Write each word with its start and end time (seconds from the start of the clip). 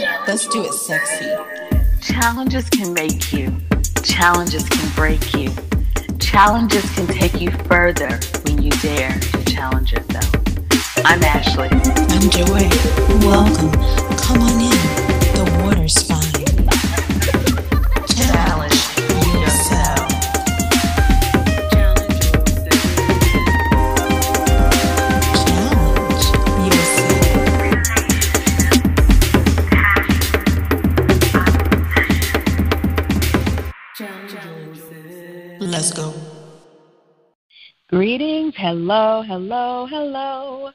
Let's 0.00 0.46
do 0.46 0.64
it 0.64 0.72
sexy. 0.72 1.34
Challenges 2.00 2.68
can 2.68 2.94
make 2.94 3.32
you. 3.32 3.52
Challenges 4.04 4.68
can 4.68 4.94
break 4.94 5.34
you. 5.34 5.50
Challenges 6.20 6.88
can 6.94 7.08
take 7.08 7.40
you 7.40 7.50
further 7.66 8.20
when 8.44 8.62
you 8.62 8.70
dare 8.70 9.18
to 9.18 9.44
challenge 9.44 9.92
yourself. 9.92 10.32
I'm 11.04 11.20
Ashley. 11.24 11.68
I'm 11.72 12.30
Joy. 12.30 12.68
Welcome. 13.26 13.72
Come 14.18 14.42
on 14.42 14.60
in. 14.60 14.87
Hello, 38.58 39.22
hello, 39.22 39.86
hello, 39.86 40.70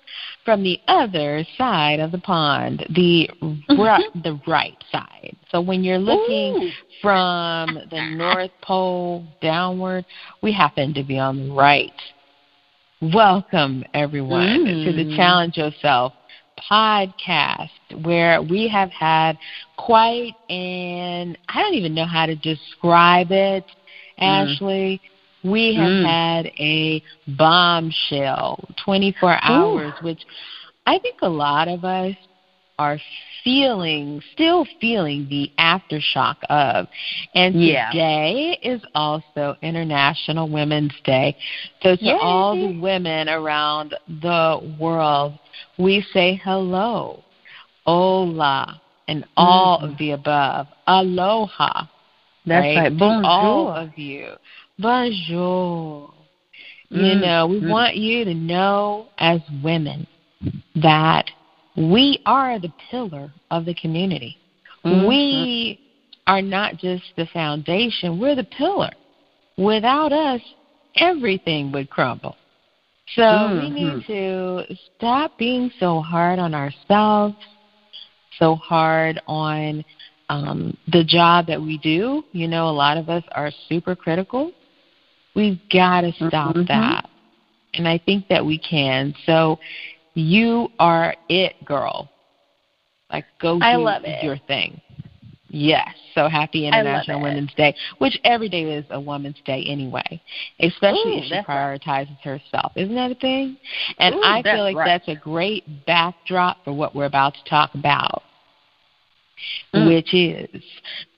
from 0.46 0.64
the 0.64 0.80
other 0.88 1.46
side 1.58 2.00
of 2.00 2.14
the 2.14 2.18
pond, 2.18 2.86
the 2.96 3.30
ri- 3.42 3.58
mm-hmm. 3.70 4.22
the 4.22 4.40
right 4.48 4.82
side. 4.90 5.36
So 5.52 5.60
when 5.60 5.84
you're 5.84 5.98
looking 5.98 6.72
from 7.02 7.78
the 7.92 8.16
North 8.16 8.52
Pole 8.62 9.26
downward, 9.42 10.06
we 10.42 10.54
happen 10.54 10.94
to 10.94 11.04
be 11.04 11.20
on 11.20 11.50
the 11.50 11.54
right. 11.54 11.92
Welcome 13.02 13.84
everyone 13.94 14.64
to 14.64 14.94
the 14.94 15.04
mm. 15.04 15.16
Challenge 15.18 15.58
Yourself 15.58 16.14
podcast 16.72 17.70
where 18.06 18.42
we 18.42 18.70
have 18.70 18.92
had 18.92 19.38
quite 19.76 20.36
an 20.50 21.36
I 21.50 21.62
don't 21.62 21.74
even 21.74 21.94
know 21.94 22.06
how 22.06 22.28
to 22.28 22.36
describe 22.38 23.32
it, 23.32 23.66
mm. 24.18 24.54
Ashley. 24.54 25.02
We 25.44 25.74
have 25.76 25.92
Mm. 25.92 26.06
had 26.06 26.46
a 26.58 27.02
bombshell 27.28 28.60
24 28.78 29.40
hours, 29.44 29.94
which 30.02 30.26
I 30.86 31.00
think 31.00 31.18
a 31.22 31.30
lot 31.30 31.68
of 31.68 31.84
us 31.84 32.16
are 32.80 33.00
feeling, 33.44 34.22
still 34.32 34.66
feeling 34.80 35.28
the 35.30 35.52
aftershock 35.60 36.38
of. 36.50 36.88
And 37.36 37.56
Yeah. 37.56 37.92
today 37.92 38.58
is 38.62 38.82
also 38.96 39.56
International 39.62 40.48
Women's 40.48 41.00
Day. 41.04 41.36
So 41.82 41.96
to 41.96 42.06
Yay. 42.06 42.18
all 42.20 42.56
the 42.56 42.80
women 42.80 43.30
around 43.30 43.94
the 44.08 44.60
world, 44.80 45.38
we 45.78 46.02
say 46.02 46.36
hello, 46.36 47.24
hola, 47.86 48.82
and 49.08 49.26
all 49.38 49.78
of 49.80 49.98
the 49.98 50.12
above. 50.12 50.68
Aloha. 50.88 51.86
That's 52.46 52.76
right? 52.76 52.76
right. 52.78 52.98
To 53.00 53.22
all 53.28 53.70
of 53.70 53.98
you. 53.98 54.36
Bonjour. 54.80 56.10
You 56.90 57.16
Mm, 57.16 57.22
know, 57.22 57.48
we 57.48 57.60
mm. 57.60 57.70
want 57.70 57.96
you 57.96 58.24
to 58.26 58.34
know 58.34 59.08
as 59.18 59.42
women 59.64 60.06
that 60.76 61.26
we 61.76 62.20
are 62.26 62.60
the 62.60 62.72
pillar 62.92 63.32
of 63.50 63.66
the 63.66 63.74
community. 63.76 64.38
Mhm. 64.86 65.06
We 65.06 65.80
are 66.28 66.42
not 66.42 66.78
just 66.78 67.04
the 67.16 67.26
foundation, 67.28 68.20
we're 68.20 68.36
the 68.36 68.44
pillar. 68.46 68.92
Without 69.58 70.12
us, 70.12 70.42
everything 70.96 71.72
would 71.72 71.90
crumble. 71.90 72.36
So 73.16 73.52
we 73.58 73.70
Mhm. 73.70 73.74
need 73.74 74.06
to 74.08 74.76
stop 74.98 75.32
being 75.38 75.70
so 75.80 76.02
hard 76.02 76.40
on 76.40 76.54
ourselves, 76.54 77.36
so 78.40 78.56
hard 78.56 79.20
on 79.28 79.84
um, 80.30 80.76
the 80.88 81.04
job 81.04 81.46
that 81.48 81.62
we 81.62 81.78
do. 81.78 82.24
You 82.32 82.48
know, 82.48 82.70
a 82.70 82.72
lot 82.72 82.98
of 82.98 83.10
us 83.10 83.24
are 83.34 83.52
super 83.68 83.96
critical. 83.96 84.52
We've 85.36 85.60
got 85.72 86.02
to 86.02 86.12
stop 86.14 86.56
Mhm. 86.56 86.68
that. 86.68 87.10
And 87.74 87.88
I 87.88 87.98
think 88.00 88.28
that 88.28 88.46
we 88.46 88.58
can. 88.60 89.16
So 89.26 89.60
you 90.14 90.70
are 90.80 91.16
it, 91.30 91.56
girl. 91.66 92.10
Like, 93.12 93.26
go 93.40 93.60
I 93.62 93.74
do 93.76 94.26
your 94.26 94.38
thing. 94.38 94.80
Yes. 95.50 95.88
So 96.16 96.28
happy 96.28 96.66
International. 96.66 97.22
Women's 97.22 97.54
Day, 97.54 97.76
which 98.00 98.20
every 98.24 98.50
day 98.50 98.64
is 98.64 98.86
a 98.90 99.00
woman's 99.00 99.40
day 99.46 99.64
anyway, 99.68 100.20
especially 100.60 101.16
Ooh, 101.16 101.18
if 101.20 101.24
she 101.26 101.30
that's 101.32 101.48
right. 101.48 101.80
prioritizes 101.80 102.20
herself. 102.22 102.72
Isn't 102.76 102.96
that 102.96 103.12
a 103.12 103.16
thing? 103.16 103.58
And 104.00 104.16
Ooh, 104.16 104.22
I 104.24 104.42
feel 104.42 104.64
like 104.64 104.76
right. 104.76 104.86
that's 104.86 105.08
a 105.08 105.16
great 105.16 105.64
backdrop 105.86 106.58
for 106.64 106.74
what 106.74 106.96
we're 106.96 107.06
about 107.06 107.36
to 107.36 107.44
talk 107.50 107.74
about, 107.76 108.24
Mm. 109.74 109.88
which 109.88 110.14
is 110.14 110.64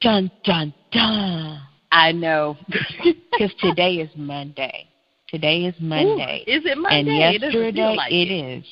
dun 0.01 0.29
dun 0.43 0.73
dun. 0.91 1.61
I 1.91 2.11
know. 2.11 2.57
Because 3.37 3.53
today 3.59 3.95
is 3.95 4.09
Monday. 4.15 4.87
Today 5.27 5.65
is 5.65 5.75
Monday. 5.79 6.43
Ooh, 6.47 6.51
is 6.51 6.65
it 6.65 6.77
Monday? 6.77 6.99
And 6.99 7.07
It 7.35 7.41
yesterday 7.41 7.95
like 7.95 8.11
it 8.11 8.29
it 8.29 8.33
is. 8.33 8.65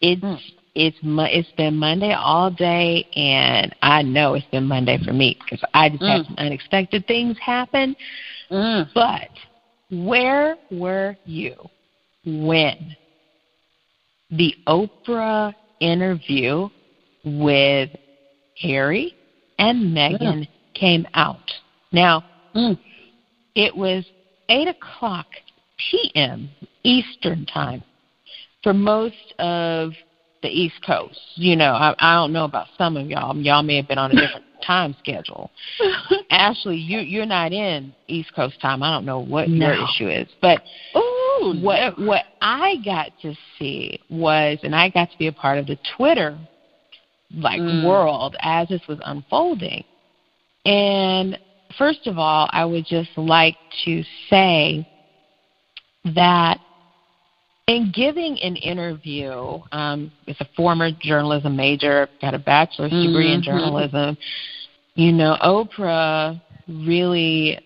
It's 0.00 0.22
mm. 0.22 0.38
it's 0.74 0.98
it's 1.02 1.52
been 1.56 1.76
Monday 1.76 2.12
all 2.12 2.50
day, 2.50 3.06
and 3.14 3.74
I 3.82 4.02
know 4.02 4.34
it's 4.34 4.46
been 4.50 4.64
Monday 4.64 4.98
for 5.04 5.12
me 5.12 5.36
because 5.44 5.64
I 5.74 5.90
just 5.90 6.02
had 6.02 6.22
Mm. 6.22 6.26
some 6.26 6.34
unexpected 6.38 7.06
things 7.06 7.36
happen. 7.38 7.94
Mm. 8.50 8.90
But 8.94 9.30
where 9.90 10.56
were 10.70 11.16
you 11.24 11.54
when 12.24 12.96
the 14.30 14.54
Oprah 14.66 15.54
interview 15.80 16.68
with 17.24 17.90
Harry 18.58 19.14
and 19.58 19.96
Meghan 19.96 20.48
came 20.74 21.06
out? 21.14 21.50
Now, 21.92 22.24
Mm. 22.54 22.78
It 23.54 23.76
was 23.76 24.04
8 24.48 24.68
o'clock 24.68 25.26
p.m. 25.90 26.50
Eastern 26.84 27.46
Time 27.46 27.82
for 28.62 28.72
most 28.72 29.34
of 29.38 29.92
the 30.42 30.48
East 30.48 30.74
Coast. 30.84 31.18
You 31.34 31.56
know, 31.56 31.72
I, 31.72 31.94
I 31.98 32.14
don't 32.14 32.32
know 32.32 32.44
about 32.44 32.66
some 32.76 32.96
of 32.96 33.06
y'all. 33.08 33.36
Y'all 33.36 33.62
may 33.62 33.76
have 33.76 33.88
been 33.88 33.98
on 33.98 34.12
a 34.12 34.14
different 34.14 34.44
time 34.66 34.94
schedule. 34.98 35.50
Ashley, 36.30 36.76
you, 36.76 37.00
you're 37.00 37.26
not 37.26 37.52
in 37.52 37.94
East 38.08 38.34
Coast 38.34 38.60
time. 38.60 38.82
I 38.82 38.92
don't 38.92 39.04
know 39.04 39.20
what 39.20 39.48
your 39.48 39.74
issue 39.74 40.08
is. 40.08 40.28
But 40.40 40.62
Ooh, 40.96 41.58
what 41.60 41.98
no. 41.98 42.06
what 42.06 42.24
I 42.40 42.76
got 42.84 43.12
to 43.22 43.34
see 43.58 43.98
was, 44.08 44.58
and 44.62 44.74
I 44.74 44.90
got 44.90 45.10
to 45.10 45.18
be 45.18 45.26
a 45.28 45.32
part 45.32 45.58
of 45.58 45.66
the 45.66 45.78
Twitter 45.96 46.38
like 47.34 47.60
Mm. 47.60 47.84
world 47.84 48.36
as 48.40 48.68
this 48.68 48.86
was 48.88 48.98
unfolding. 49.04 49.84
And 50.64 51.38
first 51.76 52.06
of 52.06 52.18
all, 52.18 52.48
I 52.52 52.64
would 52.64 52.84
just 52.86 53.10
like 53.16 53.56
to 53.84 54.02
say 54.28 54.84
that 56.14 56.60
in 57.68 57.92
giving 57.94 58.38
an 58.40 58.56
interview, 58.56 59.60
um, 59.72 60.10
as 60.26 60.36
a 60.40 60.46
former 60.56 60.90
journalism 61.00 61.56
major, 61.56 62.08
got 62.20 62.34
a 62.34 62.38
bachelor's 62.38 62.90
degree 62.90 63.32
in 63.32 63.40
Mhm. 63.40 63.44
journalism. 63.44 64.18
You 64.94 65.12
know, 65.12 65.36
Oprah 65.42 66.40
really, 66.68 67.58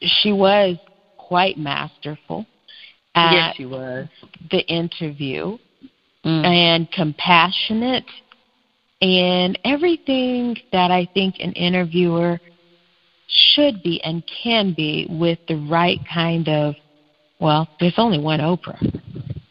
she 0.00 0.32
was 0.32 0.78
quite 1.16 1.58
masterful 1.58 2.46
at 3.14 3.34
yes, 3.34 3.56
she 3.56 3.66
was. 3.66 4.08
the 4.50 4.64
interview 4.68 5.58
Mm. 6.24 6.44
and 6.44 6.90
compassionate 6.90 8.08
and 9.00 9.58
everything 9.64 10.56
that 10.72 10.90
I 10.90 11.06
think 11.14 11.36
an 11.40 11.52
interviewer 11.52 12.40
should 13.28 13.82
be 13.82 14.00
and 14.02 14.22
can 14.42 14.72
be 14.72 15.06
with 15.08 15.38
the 15.48 15.56
right 15.70 16.00
kind 16.12 16.48
of 16.48 16.74
well, 17.40 17.68
there's 17.78 17.94
only 17.98 18.18
one 18.18 18.40
Oprah. 18.40 18.80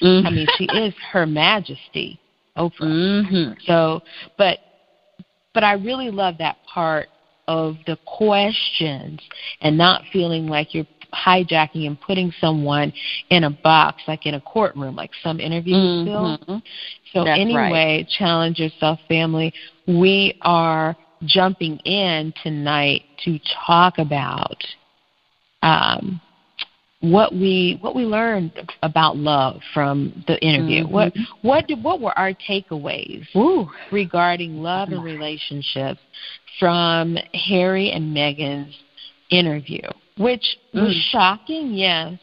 I 0.01 0.29
mean, 0.29 0.47
she 0.57 0.65
is 0.73 0.93
Her 1.11 1.25
Majesty 1.25 2.19
Oprah. 2.57 2.81
Mm-hmm. 2.81 3.53
So, 3.65 4.01
but 4.37 4.59
but 5.53 5.63
I 5.63 5.73
really 5.73 6.11
love 6.11 6.37
that 6.39 6.57
part 6.71 7.07
of 7.47 7.77
the 7.85 7.97
questions 8.05 9.19
and 9.61 9.77
not 9.77 10.03
feeling 10.11 10.47
like 10.47 10.73
you're 10.73 10.85
hijacking 11.13 11.87
and 11.87 11.99
putting 12.01 12.31
someone 12.41 12.91
in 13.29 13.45
a 13.45 13.49
box 13.49 14.03
like 14.07 14.25
in 14.25 14.33
a 14.33 14.41
courtroom 14.41 14.95
like 14.95 15.11
some 15.23 15.39
interviews 15.39 16.05
feel. 16.05 16.37
Mhm. 16.37 16.61
So 17.13 17.23
That's 17.23 17.39
anyway, 17.39 18.05
challenge 18.09 18.59
yourself 18.59 18.99
family. 19.07 19.53
We 19.87 20.33
are 20.41 20.95
jumping 21.25 21.77
in 21.79 22.33
tonight 22.43 23.03
to 23.25 23.39
talk 23.65 23.97
about 23.97 24.63
um 25.63 26.21
what 27.01 27.31
we 27.33 27.77
what 27.81 27.95
we 27.95 28.03
learned 28.05 28.51
about 28.81 29.17
love 29.17 29.61
from 29.73 30.23
the 30.27 30.39
interview. 30.43 30.83
Mhm. 30.85 30.91
What 30.91 31.13
what 31.41 31.67
did 31.67 31.83
what 31.83 31.99
were 32.01 32.17
our 32.17 32.33
takeaways 32.33 33.23
Ooh. 33.35 33.69
regarding 33.91 34.61
love 34.63 34.89
and 34.89 35.03
relationships 35.03 35.99
from 36.59 37.17
Harry 37.33 37.91
and 37.91 38.15
Meghan's 38.15 38.75
interview, 39.29 39.81
which 40.17 40.57
was 40.73 40.95
Mm. 40.95 41.01
shocking, 41.11 41.73
yes, 41.73 42.17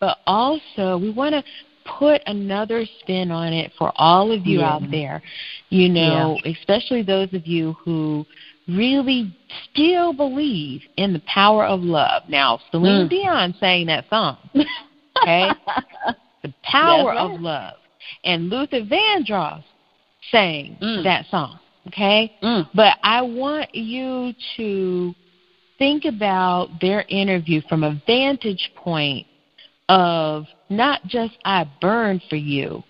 but 0.00 0.18
also 0.26 0.98
we 0.98 1.10
want 1.10 1.34
to 1.34 1.44
put 1.98 2.22
another 2.26 2.84
spin 3.00 3.30
on 3.30 3.52
it 3.52 3.72
for 3.78 3.92
all 3.96 4.30
of 4.32 4.46
you 4.46 4.60
Yeah. 4.60 4.74
out 4.74 4.90
there. 4.90 5.22
You 5.70 5.88
know, 5.88 6.38
especially 6.44 7.02
those 7.02 7.32
of 7.32 7.46
you 7.46 7.72
who 7.84 8.26
really 8.66 9.32
still 9.64 10.12
believe 10.12 10.82
in 10.96 11.12
the 11.12 11.20
power 11.20 11.64
of 11.64 11.82
love. 11.82 12.22
Now, 12.28 12.60
Celine 12.70 13.06
Mm. 13.06 13.10
Dion 13.10 13.54
sang 13.54 13.86
that 13.86 14.08
song. 14.10 14.36
Okay? 15.22 15.50
the 16.42 16.52
power 16.62 17.14
of 17.14 17.40
love. 17.40 17.74
And 18.24 18.50
Luther 18.50 18.82
Vandross 18.82 19.62
sang 20.30 20.76
Mm. 20.80 21.02
that 21.04 21.26
song. 21.26 21.58
Okay? 21.86 22.30
Mm. 22.42 22.68
But 22.74 22.98
I 23.02 23.22
want 23.22 23.74
you 23.74 24.34
to 24.56 25.14
think 25.78 26.04
about 26.04 26.80
their 26.80 27.04
interview 27.08 27.62
from 27.62 27.84
a 27.84 28.00
vantage 28.06 28.70
point 28.74 29.26
of 29.88 30.46
not 30.68 31.04
just 31.06 31.34
I 31.44 31.66
burn 31.80 32.20
for 32.28 32.36
you, 32.36 32.82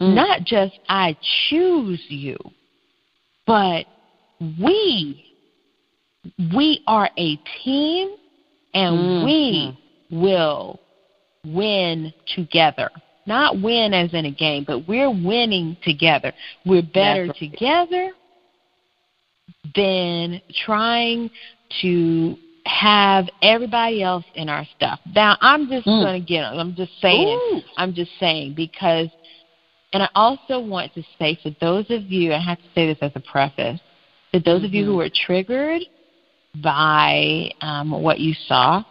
Mm. 0.00 0.14
not 0.14 0.44
just 0.44 0.78
I 0.88 1.16
choose 1.48 2.02
you, 2.08 2.36
but 3.46 3.86
we 4.60 5.24
we 6.54 6.82
are 6.86 7.10
a 7.18 7.36
team 7.62 8.16
and 8.72 8.96
Mhm. 8.96 9.24
we 9.24 9.76
will 10.10 10.80
win 11.46 12.12
together. 12.26 12.90
Not 13.26 13.58
win 13.58 13.94
as 13.94 14.12
in 14.14 14.24
a 14.26 14.30
game, 14.30 14.64
but 14.64 14.80
we're 14.88 15.10
winning 15.10 15.76
together. 15.82 16.32
We're 16.64 16.82
better 16.82 17.26
right. 17.26 17.36
together 17.36 18.12
than 19.74 20.40
trying 20.64 21.30
to 21.82 22.38
have 22.66 23.28
everybody 23.42 24.02
else 24.02 24.24
in 24.34 24.48
our 24.48 24.64
stuff. 24.76 25.00
Now, 25.14 25.36
I'm 25.40 25.68
just 25.68 25.86
Mm. 25.86 26.00
going 26.00 26.20
to 26.20 26.26
get 26.26 26.44
I'm 26.44 26.74
just 26.74 26.98
saying. 27.00 27.38
Ooh. 27.52 27.62
I'm 27.76 27.92
just 27.92 28.10
saying 28.18 28.54
because 28.54 29.08
and 29.92 30.02
I 30.02 30.08
also 30.16 30.58
want 30.58 30.92
to 30.94 31.04
say 31.18 31.38
for 31.40 31.50
those 31.60 31.88
of 31.90 32.10
you, 32.10 32.32
I 32.32 32.38
have 32.38 32.58
to 32.58 32.68
say 32.74 32.86
this 32.86 32.98
as 33.00 33.12
a 33.14 33.20
preface, 33.20 33.80
for 34.32 34.40
those 34.40 34.64
of 34.64 34.74
you 34.74 34.82
Mm-hmm. 34.82 34.90
who 34.90 34.96
were 34.96 35.10
triggered 35.14 35.82
by 36.56 37.50
um, 37.60 37.90
what 37.90 38.18
you 38.18 38.34
saw, 38.46 38.82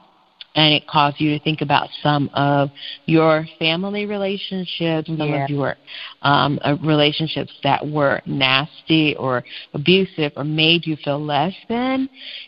and 0.56 0.74
it 0.74 0.86
caused 0.88 1.20
you 1.20 1.32
to 1.38 1.44
think 1.44 1.62
about 1.62 1.90
some 2.02 2.30
of 2.34 2.70
your 3.06 3.46
family 3.58 4.06
relationships, 4.06 5.08
some 5.08 5.20
Yeah. 5.20 5.44
of 5.44 5.50
your 5.50 5.76
um, 6.22 6.60
uh, 6.64 6.76
relationships 6.82 7.52
that 7.64 7.86
were 7.86 8.22
nasty 8.26 9.16
or 9.16 9.44
abusive 9.74 10.32
or 10.36 10.44
made 10.44 10.86
you 10.86 10.96
feel 10.98 11.20
less 11.24 11.54
than, 11.68 12.08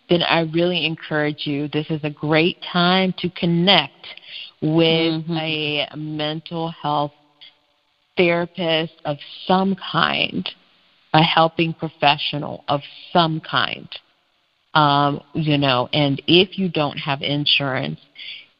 then 0.10 0.22
I 0.24 0.42
really 0.42 0.86
encourage 0.86 1.46
you. 1.48 1.68
This 1.70 1.90
is 1.90 2.04
a 2.04 2.10
great 2.10 2.58
time 2.62 3.14
to 3.18 3.30
connect 3.32 3.92
with 4.62 5.26
Mhm. 5.28 5.38
a 5.92 5.96
mental 5.96 6.70
health 6.70 7.12
therapist 8.18 8.94
of 9.06 9.18
some 9.46 9.76
kind, 9.76 10.50
a 11.14 11.22
helping 11.22 11.74
professional 11.74 12.64
of 12.68 12.82
some 13.12 13.42
kind. 13.42 13.88
Um, 14.76 15.22
you 15.34 15.58
know, 15.58 15.88
and 15.94 16.22
if 16.28 16.58
you 16.58 16.70
don't 16.70 16.98
have 16.98 17.22
insurance, 17.22 18.00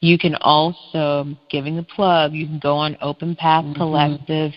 you 0.02 0.18
can 0.18 0.36
also, 0.42 1.26
giving 1.50 1.78
a 1.80 1.84
plug, 1.84 2.34
you 2.34 2.46
can 2.46 2.60
go 2.60 2.76
on 2.78 2.96
Open 3.02 3.36
Path 3.36 3.66
Mhm. 3.66 3.76
Collective, 3.76 4.54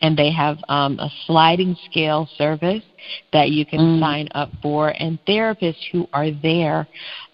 and 0.00 0.16
they 0.16 0.30
have 0.30 0.58
um, 0.68 0.98
a 0.98 1.10
sliding 1.26 1.74
scale 1.84 2.28
service 2.36 2.84
that 3.32 3.50
you 3.50 3.64
can 3.66 3.80
Mm. 3.80 4.00
sign 4.00 4.28
up 4.34 4.50
for, 4.62 4.94
and 4.98 5.18
therapists 5.26 5.84
who 5.92 6.08
are 6.12 6.30
there 6.30 6.86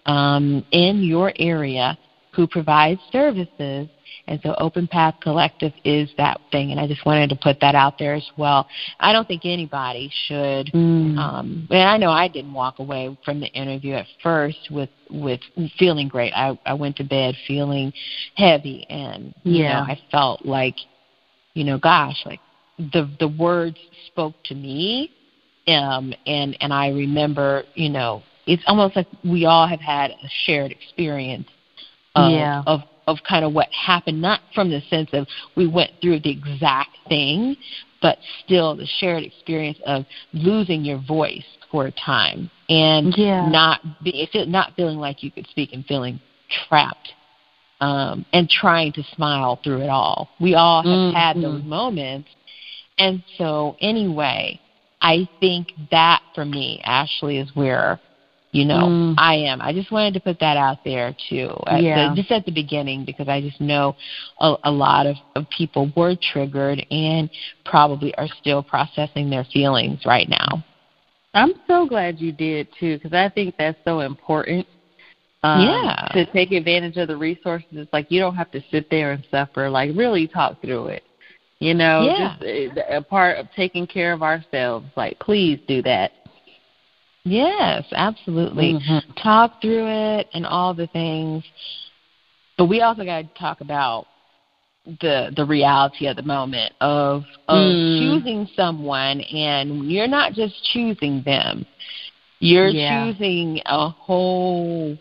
um, 0.05 0.63
in 0.71 1.03
your 1.03 1.31
area 1.39 1.97
who 2.35 2.47
provide 2.47 2.99
services. 3.11 3.87
And 4.27 4.39
so 4.41 4.55
Open 4.57 4.87
Path 4.87 5.15
Collective 5.21 5.73
is 5.83 6.09
that 6.17 6.39
thing, 6.51 6.71
and 6.71 6.79
I 6.79 6.87
just 6.87 7.05
wanted 7.05 7.29
to 7.29 7.35
put 7.35 7.59
that 7.61 7.75
out 7.75 7.95
there 7.97 8.13
as 8.13 8.25
well. 8.37 8.65
I 8.99 9.11
don't 9.11 9.27
think 9.27 9.45
anybody 9.45 10.09
should 10.27 10.71
Mm. 10.73 11.17
um 11.17 11.67
and 11.69 11.81
I 11.89 11.97
know 11.97 12.09
I 12.11 12.27
didn't 12.27 12.53
walk 12.53 12.79
away 12.79 13.15
from 13.25 13.39
the 13.39 13.47
interview 13.47 13.93
at 13.93 14.07
first 14.21 14.69
with 14.71 14.89
with 15.09 15.39
feeling 15.77 16.07
great. 16.07 16.31
I 16.33 16.57
I 16.65 16.73
went 16.73 16.95
to 16.97 17.03
bed 17.03 17.35
feeling 17.47 17.91
heavy 18.35 18.85
and 18.89 19.33
you 19.43 19.63
Yeah. 19.63 19.79
know 19.81 19.91
I 19.91 19.99
felt 20.11 20.45
like 20.45 20.75
you 21.53 21.63
know 21.63 21.77
gosh 21.77 22.25
like 22.25 22.39
the 22.77 23.09
the 23.19 23.27
words 23.27 23.77
spoke 24.07 24.35
to 24.45 24.55
me 24.55 25.11
um 25.67 26.13
and 26.25 26.55
and 26.61 26.73
I 26.73 26.89
remember 26.89 27.63
you 27.75 27.89
know 27.89 28.21
it's 28.47 28.63
almost 28.67 28.95
like 28.95 29.07
we 29.23 29.45
all 29.45 29.67
have 29.67 29.79
had 29.81 30.11
a 30.11 30.29
shared 30.45 30.71
experience 30.71 31.47
of 32.15 32.31
Yeah. 32.31 32.63
of 32.67 32.81
of 33.07 33.17
kind 33.27 33.43
of 33.43 33.53
what 33.53 33.67
happened 33.71 34.21
not 34.21 34.39
from 34.53 34.69
the 34.69 34.81
sense 34.89 35.09
of 35.13 35.27
we 35.55 35.67
went 35.67 35.91
through 36.01 36.19
the 36.19 36.29
exact 36.29 36.97
thing 37.09 37.57
but 38.01 38.17
still 38.43 38.75
the 38.75 38.85
shared 38.85 39.23
experience 39.23 39.77
of 39.85 40.05
losing 40.33 40.85
your 40.85 40.99
voice 40.99 41.45
for 41.69 41.87
a 41.87 41.91
time 41.91 42.49
and 42.69 43.13
Yeah. 43.17 43.49
not 43.49 43.81
be 44.03 44.25
feel- 44.31 44.45
not 44.45 44.73
feeling 44.75 44.97
like 44.97 45.21
you 45.23 45.31
could 45.31 45.47
speak 45.47 45.73
and 45.73 45.85
feeling 45.85 46.19
trapped 46.49 47.13
um, 47.81 48.25
and 48.31 48.49
trying 48.49 48.93
to 48.93 49.03
smile 49.15 49.59
through 49.63 49.81
it 49.81 49.89
all. 49.89 50.29
We 50.39 50.55
all 50.55 50.81
have 50.83 51.13
had 51.13 51.35
Mhm. 51.37 51.41
those 51.41 51.63
moments, 51.63 52.29
and 52.97 53.21
so 53.37 53.75
anyway, 53.81 54.59
I 55.01 55.27
think 55.41 55.73
that 55.91 56.21
for 56.33 56.45
me, 56.45 56.79
Ashley, 56.85 57.37
is 57.37 57.53
where 57.55 57.99
you 58.53 58.63
know 58.65 58.85
Mm. 58.87 59.15
I 59.17 59.35
am. 59.35 59.61
I 59.61 59.73
just 59.73 59.91
wanted 59.91 60.13
to 60.13 60.19
put 60.21 60.39
that 60.39 60.55
out 60.55 60.77
there 60.85 61.13
too, 61.29 61.51
at 61.67 61.83
Yeah. 61.83 62.09
the, 62.09 62.15
just 62.15 62.31
at 62.31 62.45
the 62.45 62.51
beginning, 62.51 63.03
because 63.03 63.27
I 63.27 63.41
just 63.41 63.59
know 63.59 63.95
a, 64.39 64.55
a 64.63 64.71
lot 64.71 65.05
of, 65.05 65.17
of 65.35 65.45
people 65.49 65.91
were 65.97 66.15
triggered 66.31 66.85
and 66.89 67.29
probably 67.65 68.15
are 68.15 68.29
still 68.39 68.63
processing 68.63 69.29
their 69.29 69.43
feelings 69.45 70.05
right 70.05 70.29
now. 70.29 70.63
I'm 71.33 71.53
so 71.67 71.87
glad 71.87 72.19
you 72.19 72.31
did 72.31 72.67
too, 72.79 72.97
because 72.97 73.13
I 73.13 73.27
think 73.29 73.55
that's 73.57 73.77
so 73.83 73.99
important. 74.01 74.67
Um, 75.41 75.67
Yeah. 75.67 76.07
To 76.13 76.25
take 76.31 76.51
advantage 76.51 76.95
of 76.97 77.07
the 77.07 77.17
resources, 77.17 77.67
it's 77.71 77.91
like 77.91 78.09
you 78.09 78.19
don't 78.19 78.35
have 78.35 78.51
to 78.51 78.61
sit 78.71 78.87
there 78.89 79.11
and 79.11 79.25
suffer. 79.29 79.69
Like 79.69 79.91
really 79.95 80.27
talk 80.27 80.61
through 80.61 80.87
it. 80.87 81.03
You 81.59 81.73
know, 81.73 82.03
Yeah. 82.05 82.35
just 82.37 82.43
a, 82.43 82.97
a 82.97 83.01
part 83.01 83.37
of 83.37 83.47
taking 83.55 83.87
care 83.87 84.13
of 84.13 84.21
ourselves. 84.21 84.85
Like 84.95 85.17
please 85.19 85.59
do 85.67 85.81
that. 85.81 86.11
Yes, 87.25 87.85
absolutely. 87.93 88.73
Mhm. 88.73 89.15
Talk 89.15 89.61
through 89.61 89.87
it 89.87 90.27
and 90.33 90.45
all 90.45 90.73
the 90.73 90.87
things. 90.87 91.43
But 92.57 92.65
we 92.65 92.81
also 92.81 93.03
got 93.05 93.21
to 93.21 93.39
talk 93.39 93.61
about 93.61 94.07
the 94.85 95.31
the 95.35 95.45
reality 95.45 96.07
of 96.07 96.17
the 96.17 96.23
moment 96.23 96.73
of 96.81 97.23
of 97.47 97.57
Mm. 97.57 97.99
choosing 97.99 98.47
someone 98.55 99.21
and 99.21 99.89
you're 99.89 100.07
not 100.07 100.33
just 100.33 100.61
choosing 100.65 101.21
them. 101.21 101.65
You're 102.39 102.69
Yeah. 102.73 103.05
choosing 103.05 103.61
a 103.65 103.89
whole 103.89 104.97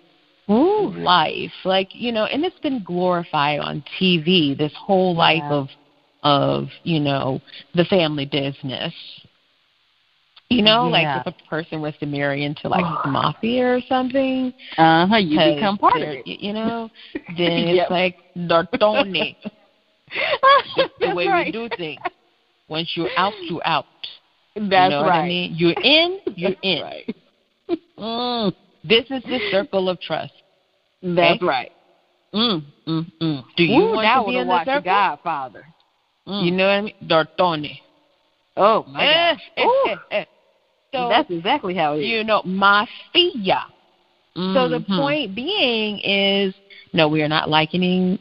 life. 0.48 1.52
Like, 1.64 1.94
you 1.94 2.12
know, 2.12 2.26
and 2.26 2.44
it's 2.44 2.58
been 2.60 2.82
glorified 2.82 3.58
on 3.60 3.82
TV, 3.98 4.54
this 4.54 4.74
whole 4.74 5.14
life 5.14 5.42
of 5.50 5.68
of, 6.24 6.68
you 6.84 7.00
know, 7.00 7.40
the 7.74 7.84
family 7.86 8.26
business. 8.26 8.94
You 10.56 10.62
know, 10.62 10.88
Yeah. 10.88 11.16
like 11.16 11.26
if 11.26 11.34
a 11.34 11.48
person 11.48 11.80
was 11.80 11.94
to 12.00 12.06
marry 12.06 12.44
into 12.44 12.68
like 12.68 12.84
the 13.04 13.10
mafia 13.10 13.74
or 13.76 13.80
something, 13.88 14.52
Uh 14.76 15.06
huh. 15.06 15.16
You 15.16 15.38
become 15.54 15.78
part 15.78 15.96
of 16.02 16.08
it. 16.08 16.26
You 16.26 16.52
know, 16.52 16.90
then 17.36 17.68
it's 17.68 17.90
like 17.90 18.14
Dortone. 18.36 19.34
That's 20.76 20.90
the 21.00 21.14
way 21.14 21.28
right. 21.28 21.46
we 21.46 21.52
do 21.52 21.68
things. 21.76 22.02
Once 22.68 22.90
you're 22.96 23.10
out, 23.16 23.32
you're 23.48 23.66
out. 23.66 23.86
That's 24.54 24.66
you 24.66 24.68
know 24.70 25.02
right. 25.02 25.06
what 25.06 25.14
I 25.14 25.28
mean? 25.28 25.54
You're 25.56 25.74
in, 25.82 26.18
you're 26.36 26.50
That's 26.50 26.60
in. 26.62 26.82
Right. 26.82 27.16
Mm, 27.98 28.52
This 28.84 29.04
is 29.10 29.22
the 29.24 29.40
circle 29.50 29.88
of 29.88 29.98
trust. 30.00 30.32
that's 31.02 31.40
Okay? 31.40 31.46
right. 31.46 31.72
Mm, 32.34 32.62
mm, 32.88 33.06
mm. 33.20 33.44
Do 33.56 33.64
you 33.64 33.82
Ooh, 33.82 33.94
want 33.94 34.26
to 34.26 34.30
be 34.30 34.36
in 34.38 34.48
the 34.48 34.64
circle? 34.64 34.82
Godfather. 34.82 35.66
Mm. 36.26 36.44
You 36.44 36.50
know 36.52 36.66
what 36.66 36.72
I 36.72 36.80
mean? 36.82 36.94
Dortone. 37.06 37.78
oh 38.56 38.84
my 38.88 39.04
Eh, 39.04 39.34
gosh. 39.34 39.50
eh. 40.10 40.24
So 40.92 41.08
that's 41.08 41.30
exactly 41.30 41.74
how 41.74 41.94
it 41.94 42.00
is. 42.00 42.08
you 42.08 42.24
know, 42.24 42.42
mafia. 42.44 43.64
So 44.54 44.68
the 44.68 44.80
Mhm. 44.80 44.96
point 44.96 45.34
being 45.34 45.98
is, 46.00 46.54
no, 46.92 47.08
we 47.08 47.22
are 47.22 47.28
not 47.28 47.48
likening 47.48 48.18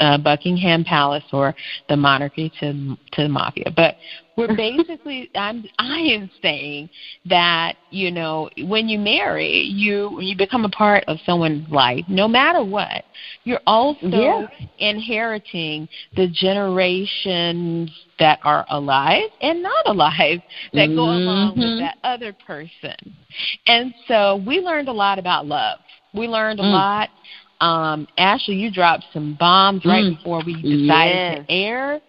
uh, 0.00 0.18
Buckingham 0.18 0.84
Palace 0.84 1.24
or 1.32 1.54
the 1.88 1.96
monarchy 1.96 2.50
to 2.60 2.96
to 3.12 3.22
the 3.22 3.28
mafia, 3.28 3.70
but 3.74 3.96
we're 4.36 4.56
basically 4.56 5.28
I'm 5.34 5.64
I 5.78 5.98
am 5.98 6.30
saying 6.40 6.88
that 7.26 7.76
you 7.90 8.10
know 8.10 8.48
when 8.62 8.88
you 8.88 8.98
marry 8.98 9.60
you 9.60 10.20
you 10.20 10.36
become 10.36 10.64
a 10.64 10.70
part 10.70 11.04
of 11.08 11.18
someone's 11.26 11.68
life, 11.70 12.04
no 12.08 12.28
matter 12.28 12.64
what, 12.64 13.04
you're 13.44 13.60
also 13.66 14.08
Yeah. 14.08 14.46
inheriting 14.78 15.88
the 16.16 16.28
generations 16.28 17.90
that 18.18 18.38
are 18.42 18.64
alive 18.70 19.30
and 19.40 19.62
not 19.62 19.86
alive 19.86 20.40
that 20.72 20.88
go 20.94 21.04
along 21.04 21.58
with 21.58 21.70
Mhm. 21.72 21.78
that 21.78 21.96
other 22.04 22.32
person. 22.32 22.96
And 23.66 23.94
so 24.06 24.36
we 24.46 24.60
learned 24.60 24.88
a 24.88 24.92
lot 24.92 25.18
about 25.18 25.46
love. 25.46 25.78
We 26.14 26.26
learned 26.26 26.60
a 26.60 26.64
Mm. 26.64 26.72
lot. 26.72 27.10
Um, 27.60 28.06
Ashley, 28.16 28.54
you 28.54 28.70
dropped 28.70 29.04
some 29.12 29.34
bombs 29.34 29.84
right 29.84 30.04
Mm. 30.04 30.16
before 30.16 30.42
we 30.44 30.54
decided 30.54 30.86
Yes. 30.88 31.46
to 31.46 31.52
air. 31.52 32.00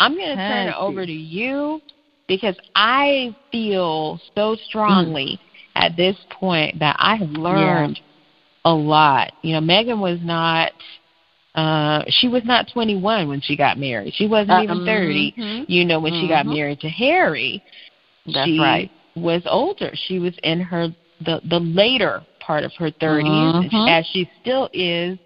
I'm 0.00 0.14
going 0.14 0.28
to 0.28 0.34
turn 0.36 0.68
it 0.68 0.74
over 0.76 1.04
to 1.06 1.12
you 1.12 1.80
because 2.26 2.56
I 2.74 3.34
feel 3.50 4.20
so 4.34 4.56
strongly 4.56 5.40
mm. 5.40 5.82
at 5.82 5.96
this 5.96 6.16
point 6.30 6.78
that 6.80 6.96
I 6.98 7.16
have 7.16 7.30
learned 7.30 7.98
yeah. 7.98 8.72
a 8.72 8.74
lot. 8.74 9.32
You 9.42 9.54
know, 9.54 9.60
Meghan 9.60 9.98
was 10.00 10.20
not 10.22 10.72
uh 11.54 12.04
she 12.08 12.28
was 12.28 12.44
not 12.44 12.68
21 12.72 13.28
when 13.28 13.40
she 13.40 13.56
got 13.56 13.78
married. 13.78 14.14
She 14.14 14.26
wasn't 14.26 14.50
uh, 14.58 14.62
even 14.62 14.84
30. 14.84 15.34
Mm-hmm. 15.36 15.64
You 15.66 15.84
know, 15.84 15.98
when 15.98 16.12
mm-hmm. 16.12 16.22
she 16.22 16.28
got 16.28 16.44
mm-hmm. 16.44 16.54
married 16.54 16.80
to 16.80 16.88
Harry, 16.88 17.64
That's 18.26 18.46
she 18.46 18.60
right. 18.60 18.90
was 19.16 19.42
older. 19.46 19.90
She 19.94 20.18
was 20.18 20.34
in 20.42 20.60
her 20.60 20.88
the 21.24 21.40
the 21.48 21.58
later 21.58 22.22
part 22.48 22.64
of 22.64 22.72
her 22.78 22.90
30s 22.90 23.24
mm-hmm. 23.24 23.88
as 23.88 24.06
she 24.10 24.28
still 24.40 24.70
is 24.72 25.18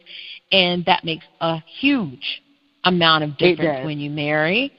and 0.51 0.85
that 0.85 1.05
makes 1.05 1.25
a 1.41 1.63
huge 1.81 2.43
amount 2.85 3.23
of 3.23 3.39
difference 3.39 3.87
when 3.87 3.99
you 3.99 4.11
marry. 4.11 4.73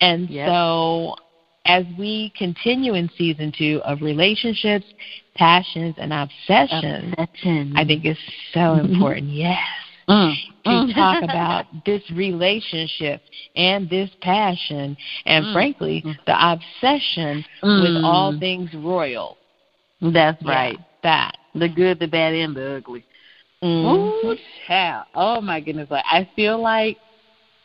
And 0.00 0.30
yep. 0.30 0.48
so 0.48 1.16
as 1.66 1.84
we 1.98 2.32
continue 2.38 2.94
in 2.94 3.10
season 3.18 3.52
two 3.56 3.80
of 3.84 4.00
relationships, 4.00 4.86
passions, 5.34 5.96
and 5.98 6.12
obsessions, 6.12 7.14
Obsession. 7.18 7.74
I 7.76 7.84
think 7.84 8.04
it's 8.04 8.20
so 8.54 8.60
mm-hmm. 8.60 8.94
important, 8.94 9.30
yes, 9.30 9.58
mm. 10.08 10.34
to 10.64 10.70
mm. 10.70 10.94
talk 10.94 11.24
about 11.24 11.66
this 11.84 12.02
relationship 12.12 13.20
and 13.56 13.90
this 13.90 14.08
passion, 14.22 14.96
and 15.26 15.46
mm. 15.46 15.52
frankly, 15.52 16.04
the 16.26 16.52
obsession 16.52 17.44
with 17.62 18.04
all 18.04 18.32
mm. 18.32 18.40
things 18.40 18.70
royal. 18.74 19.36
That's 20.00 20.40
yeah, 20.42 20.50
right. 20.50 20.78
That. 21.02 21.37
The 21.54 21.68
good, 21.68 21.98
the 21.98 22.06
bad, 22.06 22.34
and 22.34 22.54
the 22.54 22.76
ugly. 22.76 23.04
Mm-hmm. 23.62 24.28
Ooh, 24.28 24.36
child. 24.66 25.06
Oh 25.14 25.40
my 25.40 25.60
goodness. 25.60 25.90
Like 25.90 26.04
I 26.10 26.28
feel 26.36 26.60
like 26.60 26.98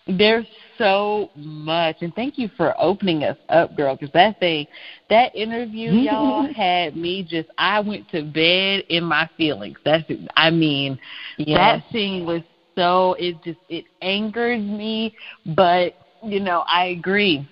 there's 0.07 0.47
so 0.77 1.29
much, 1.35 1.97
and 2.01 2.13
thank 2.15 2.37
you 2.37 2.49
for 2.57 2.73
opening 2.81 3.23
us 3.23 3.37
up, 3.49 3.75
girl. 3.77 3.95
Because 3.95 4.11
that 4.13 4.39
thing, 4.39 4.67
that 5.09 5.35
interview, 5.35 5.91
y'all 5.91 6.51
had 6.53 6.95
me 6.95 7.23
just. 7.23 7.49
I 7.57 7.79
went 7.79 8.09
to 8.09 8.23
bed 8.23 8.85
in 8.89 9.03
my 9.03 9.29
feelings. 9.37 9.77
That's. 9.85 10.03
I 10.35 10.49
mean, 10.49 10.99
yes. 11.37 11.57
that 11.57 11.91
scene 11.91 12.25
was 12.25 12.41
so. 12.75 13.15
It 13.19 13.41
just 13.43 13.59
it 13.69 13.85
angered 14.01 14.61
me, 14.61 15.15
but 15.55 15.95
you 16.23 16.39
know 16.39 16.63
I 16.67 16.85
agree 16.85 17.47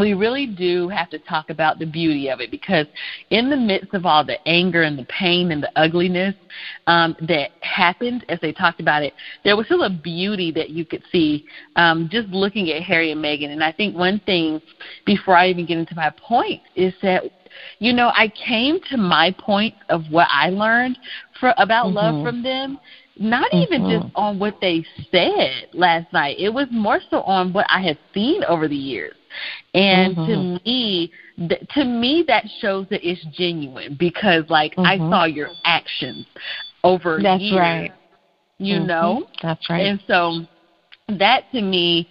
we 0.00 0.14
really 0.14 0.46
do 0.46 0.88
have 0.88 1.10
to 1.10 1.18
talk 1.18 1.50
about 1.50 1.78
the 1.78 1.86
beauty 1.86 2.28
of 2.28 2.40
it 2.40 2.50
because 2.50 2.86
in 3.30 3.50
the 3.50 3.56
midst 3.56 3.94
of 3.94 4.06
all 4.06 4.24
the 4.24 4.36
anger 4.48 4.82
and 4.82 4.98
the 4.98 5.04
pain 5.04 5.52
and 5.52 5.62
the 5.62 5.70
ugliness 5.76 6.34
um, 6.86 7.16
that 7.20 7.50
happened 7.60 8.24
as 8.28 8.40
they 8.40 8.52
talked 8.52 8.80
about 8.80 9.02
it, 9.02 9.14
there 9.44 9.56
was 9.56 9.66
still 9.66 9.84
a 9.84 9.90
beauty 9.90 10.50
that 10.52 10.70
you 10.70 10.84
could 10.84 11.02
see 11.10 11.44
um, 11.76 12.08
just 12.10 12.28
looking 12.28 12.70
at 12.70 12.82
Harry 12.82 13.12
and 13.12 13.22
Meghan. 13.22 13.50
And 13.50 13.62
I 13.62 13.72
think 13.72 13.96
one 13.96 14.20
thing 14.20 14.60
before 15.06 15.36
I 15.36 15.48
even 15.48 15.66
get 15.66 15.78
into 15.78 15.94
my 15.94 16.10
point 16.10 16.62
is 16.74 16.94
that 17.02 17.24
you 17.78 17.92
know 17.92 18.08
I 18.14 18.28
came 18.28 18.78
to 18.90 18.96
my 18.96 19.34
point 19.38 19.74
of 19.88 20.02
what 20.10 20.28
I 20.30 20.50
learned 20.50 20.98
for 21.40 21.54
about 21.56 21.86
mm-hmm. 21.86 21.96
love 21.96 22.24
from 22.24 22.42
them 22.42 22.78
not 23.18 23.50
mm-hmm. 23.50 23.74
even 23.74 23.90
just 23.90 24.14
on 24.14 24.38
what 24.38 24.60
they 24.60 24.84
said 25.10 25.68
last 25.72 26.12
night. 26.12 26.36
It 26.38 26.50
was 26.50 26.68
more 26.70 27.00
so 27.10 27.22
on 27.22 27.52
what 27.52 27.66
I 27.68 27.82
had 27.82 27.98
seen 28.14 28.44
over 28.44 28.68
the 28.68 28.76
years. 28.76 29.14
And 29.74 30.16
mm-hmm. 30.16 30.32
to 30.32 30.60
me, 30.64 31.12
th- 31.36 31.68
to 31.74 31.84
me, 31.84 32.24
that 32.26 32.44
shows 32.60 32.86
that 32.90 33.08
it's 33.08 33.24
genuine 33.36 33.96
because, 33.98 34.44
like, 34.48 34.72
mm-hmm. 34.72 34.86
I 34.86 34.98
saw 34.98 35.24
your 35.24 35.48
actions 35.64 36.26
over 36.84 37.18
That's 37.22 37.42
years. 37.42 37.58
right. 37.58 37.92
You 38.58 38.76
mm-hmm. 38.76 38.86
know. 38.86 39.28
That's 39.42 39.68
right. 39.70 39.86
And 39.86 40.02
so, 40.06 40.40
that 41.18 41.44
to 41.52 41.62
me, 41.62 42.08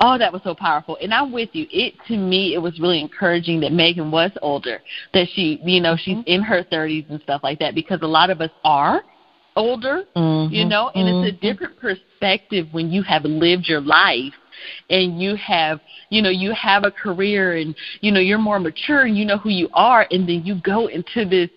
oh, 0.00 0.18
that 0.18 0.32
was 0.32 0.42
so 0.42 0.54
powerful. 0.54 0.98
And 1.00 1.14
I'm 1.14 1.32
with 1.32 1.50
you. 1.52 1.66
It 1.70 1.94
to 2.08 2.16
me, 2.16 2.54
it 2.54 2.58
was 2.58 2.80
really 2.80 3.00
encouraging 3.00 3.60
that 3.60 3.72
Meghan 3.72 4.10
was 4.10 4.30
older, 4.42 4.80
that 5.14 5.28
she, 5.32 5.60
you 5.64 5.80
know, 5.80 5.96
she's 5.96 6.16
Mm-hmm. 6.16 6.28
in 6.28 6.42
her 6.42 6.62
30s 6.64 7.08
and 7.10 7.20
stuff 7.22 7.42
like 7.42 7.58
that, 7.60 7.74
because 7.74 8.00
a 8.02 8.06
lot 8.06 8.30
of 8.30 8.40
us 8.40 8.50
are 8.64 9.02
older, 9.56 10.04
mm-hmm. 10.16 10.52
you 10.52 10.64
know, 10.64 10.90
and 10.94 11.08
it's 11.08 11.34
a 11.34 11.36
mm-hmm. 11.36 11.46
different 11.46 11.78
perspective 11.78 12.66
when 12.72 12.90
you 12.90 13.02
have 13.02 13.24
lived 13.24 13.66
your 13.66 13.80
life 13.80 14.32
and 14.90 15.20
you 15.20 15.36
have 15.36 15.80
you 16.10 16.22
know 16.22 16.30
you 16.30 16.52
have 16.52 16.84
a 16.84 16.90
career 16.90 17.56
and 17.56 17.74
you 18.00 18.10
know 18.12 18.20
you're 18.20 18.38
more 18.38 18.58
mature 18.58 19.02
and 19.02 19.16
you 19.16 19.24
know 19.24 19.38
who 19.38 19.50
you 19.50 19.68
are 19.72 20.06
and 20.10 20.28
then 20.28 20.42
you 20.44 20.60
go 20.62 20.86
into 20.86 21.28
this 21.28 21.50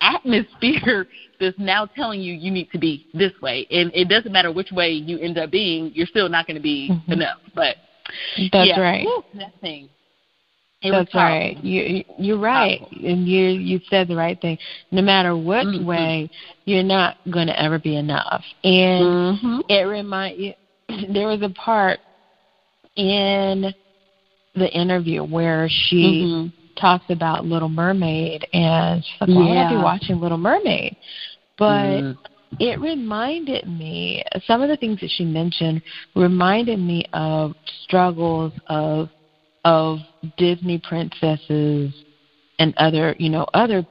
atmosphere 0.00 1.06
that's 1.40 1.58
now 1.58 1.86
telling 1.86 2.20
you 2.20 2.32
you 2.32 2.50
need 2.50 2.70
to 2.70 2.78
be 2.78 3.06
this 3.14 3.32
way 3.42 3.66
and 3.70 3.90
it 3.94 4.08
doesn't 4.08 4.32
matter 4.32 4.52
which 4.52 4.70
way 4.72 4.90
you 4.90 5.18
end 5.18 5.38
up 5.38 5.50
being 5.50 5.90
you're 5.94 6.06
still 6.06 6.28
not 6.28 6.46
going 6.46 6.56
to 6.56 6.62
be 6.62 6.90
mm-hmm. 6.90 7.12
enough 7.12 7.38
but 7.54 7.76
that's 8.52 8.68
yeah. 8.68 8.80
right 8.80 9.04
Woo, 9.04 9.22
that 9.34 9.52
thing 9.60 9.88
it 10.84 10.90
That's 10.90 11.14
right. 11.14 11.56
You 11.64 12.04
you're 12.18 12.38
right, 12.38 12.78
Powerful. 12.78 13.08
and 13.08 13.26
you 13.26 13.46
you 13.46 13.80
said 13.88 14.06
the 14.06 14.16
right 14.16 14.38
thing. 14.38 14.58
No 14.90 15.00
matter 15.00 15.34
what 15.34 15.64
mm-hmm. 15.64 15.86
way, 15.86 16.30
you're 16.66 16.82
not 16.82 17.16
going 17.30 17.46
to 17.46 17.58
ever 17.58 17.78
be 17.78 17.96
enough. 17.96 18.44
And 18.62 19.38
mm-hmm. 19.38 19.60
it 19.70 19.82
remind 19.82 20.38
you. 20.38 20.52
There 21.12 21.26
was 21.26 21.40
a 21.40 21.48
part 21.48 22.00
in 22.96 23.72
the 24.54 24.70
interview 24.72 25.24
where 25.24 25.68
she 25.68 26.22
mm-hmm. 26.22 26.48
talks 26.80 27.04
about 27.08 27.44
Little 27.44 27.68
Mermaid, 27.68 28.46
and 28.52 29.04
she's 29.04 29.20
like, 29.20 29.30
"Why 29.30 29.48
would 29.48 29.56
I 29.56 29.68
be 29.68 29.76
watching 29.76 30.20
Little 30.20 30.38
Mermaid?" 30.38 30.96
But 31.58 32.02
Mhm. 32.02 32.18
it 32.60 32.80
reminded 32.80 33.66
me 33.66 34.22
some 34.46 34.62
of 34.62 34.68
the 34.68 34.76
things 34.76 35.00
that 35.00 35.10
she 35.10 35.24
mentioned 35.24 35.82
reminded 36.14 36.78
me 36.78 37.04
of 37.12 37.54
struggles 37.82 38.52
of 38.68 39.10
of 39.64 39.98
Disney 40.36 40.78
princesses 40.78 41.92
and 42.58 42.74
other 42.76 43.16
you 43.18 43.28
know 43.30 43.46
other 43.54 43.84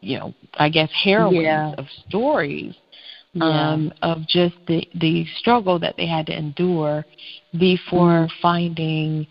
you 0.00 0.18
know 0.18 0.34
I 0.54 0.68
guess 0.68 0.90
heroines 0.92 1.44
Yeah. 1.44 1.74
of 1.78 1.86
stories 2.08 2.74
Yeah. 3.34 3.72
um 3.72 3.92
of 4.02 4.26
just 4.26 4.56
the 4.66 4.82
the 4.94 5.24
struggle 5.38 5.78
that 5.78 5.94
they 5.96 6.06
had 6.06 6.26
to 6.26 6.36
endure 6.36 7.04
before 7.58 8.26
Mm. 8.26 8.30
finding 8.42 9.26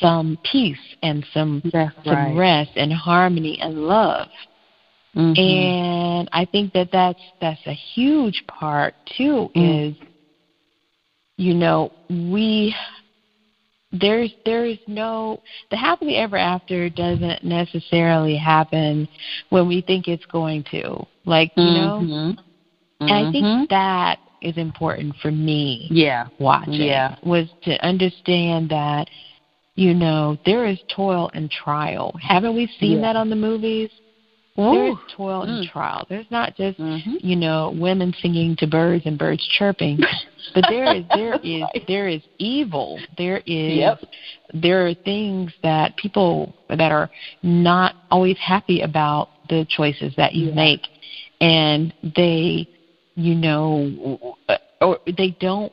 some 0.00 0.38
peace 0.44 0.78
and 1.02 1.24
some 1.32 1.62
That's 1.72 1.94
some 2.04 2.12
right. 2.32 2.36
rest 2.36 2.72
and 2.76 2.92
harmony 2.92 3.58
and 3.60 3.86
love 3.86 4.28
Mhm. 5.14 5.38
and 5.38 6.28
I 6.32 6.44
think 6.46 6.72
that 6.74 6.90
that's 6.90 7.22
that's 7.40 7.64
a 7.66 7.72
huge 7.72 8.42
part 8.48 8.94
too. 9.16 9.50
Mm. 9.54 9.90
Is 9.92 9.96
you 11.38 11.54
know 11.54 11.90
we 12.10 12.74
there's 13.92 14.34
there's 14.44 14.78
no 14.86 15.40
the 15.70 15.76
happily 15.76 16.16
ever 16.16 16.36
after 16.36 16.90
doesn't 16.90 17.42
necessarily 17.42 18.36
happen 18.36 19.08
when 19.48 19.68
we 19.68 19.80
think 19.82 20.08
it's 20.08 20.26
going 20.26 20.64
to. 20.70 21.06
Like 21.24 21.50
you 21.56 21.64
know, 21.64 22.26
Mhm. 23.00 23.10
and 23.10 23.28
I 23.28 23.32
think 23.32 23.70
that 23.70 24.18
is 24.40 24.56
important 24.56 25.16
for 25.16 25.30
me 25.30 25.88
yeah. 25.90 26.26
watching 26.38 26.82
Yeah. 26.82 27.14
was 27.22 27.48
to 27.62 27.82
understand 27.84 28.68
that 28.70 29.08
you 29.76 29.92
know 29.94 30.38
there 30.44 30.66
is 30.66 30.78
toil 30.88 31.30
and 31.34 31.50
trial. 31.50 32.14
Haven't 32.20 32.54
we 32.54 32.66
seen 32.78 32.96
Yeah. 32.96 33.00
that 33.02 33.16
on 33.16 33.28
the 33.30 33.36
movies? 33.36 33.90
There 34.56 34.86
is 34.86 34.96
toil 35.08 35.42
and 35.42 35.66
Mm. 35.66 35.70
trial. 35.70 36.06
There's 36.08 36.30
not 36.30 36.56
just 36.56 36.78
Mhm. 36.78 37.22
you 37.22 37.36
know 37.36 37.70
women 37.76 38.14
singing 38.14 38.56
to 38.56 38.66
birds 38.66 39.04
and 39.04 39.18
birds 39.18 39.46
chirping, 39.46 39.98
but 40.54 40.64
there 40.68 40.86
is 40.94 41.04
there 41.12 41.34
is 41.42 41.64
there 41.86 42.08
is 42.08 42.22
evil. 42.38 42.98
There 43.18 43.42
is 43.46 43.76
Yep. 43.76 44.04
there 44.54 44.86
are 44.86 44.94
things 45.04 45.52
that 45.62 45.94
people 45.96 46.54
that 46.70 46.90
are 46.90 47.10
not 47.42 47.94
always 48.10 48.38
happy 48.38 48.80
about 48.80 49.28
the 49.50 49.66
choices 49.68 50.14
that 50.16 50.34
you 50.34 50.48
Yeah. 50.48 50.54
make, 50.54 50.88
and 51.42 51.92
they 52.02 52.66
you 53.16 53.34
know 53.34 54.36
or 54.80 54.98
they 55.16 55.34
don't 55.40 55.72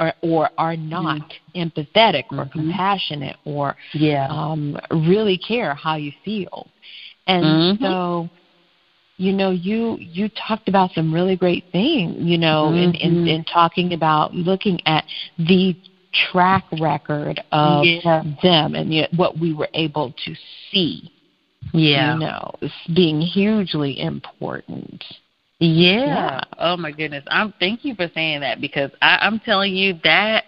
or 0.00 0.12
or 0.22 0.50
are 0.58 0.76
not 0.76 1.22
empathetic 1.54 2.24
or 2.30 2.44
Mhm. 2.44 2.52
compassionate 2.52 3.36
or 3.44 3.76
Yeah. 3.94 4.26
um, 4.28 4.78
really 4.90 5.38
care 5.38 5.74
how 5.74 5.94
you 5.96 6.12
feel. 6.24 6.66
And 7.26 7.44
Mhm. 7.44 7.82
so, 7.82 8.28
you 9.18 9.32
know, 9.32 9.50
you 9.50 9.96
you 9.98 10.28
talked 10.30 10.68
about 10.68 10.92
some 10.92 11.12
really 11.12 11.36
great 11.36 11.64
things, 11.72 12.16
you 12.20 12.38
know, 12.38 12.72
in, 12.72 12.94
in 12.94 13.24
Mhm. 13.24 13.28
in 13.28 13.44
talking 13.44 13.92
about 13.94 14.34
looking 14.34 14.80
at 14.86 15.04
the 15.38 15.76
track 16.12 16.64
record 16.80 17.40
of 17.52 17.84
Yeah. 17.84 18.22
them 18.42 18.74
and 18.74 18.92
yet 18.92 19.12
what 19.14 19.36
we 19.38 19.52
were 19.52 19.68
able 19.74 20.12
to 20.24 20.34
see. 20.70 21.10
yeah. 21.72 22.14
You 22.14 22.20
know, 22.20 22.52
being 22.94 23.20
hugely 23.20 24.00
important. 24.00 25.04
Yeah. 25.60 26.06
Yeah. 26.06 26.40
Oh 26.58 26.76
my 26.76 26.92
goodness. 26.92 27.24
I'm 27.28 27.52
thank 27.58 27.84
you 27.84 27.94
for 27.94 28.08
saying 28.14 28.40
that 28.40 28.60
because 28.60 28.90
I, 29.02 29.18
I'm 29.20 29.40
telling 29.40 29.74
you 29.74 29.94
that 30.04 30.44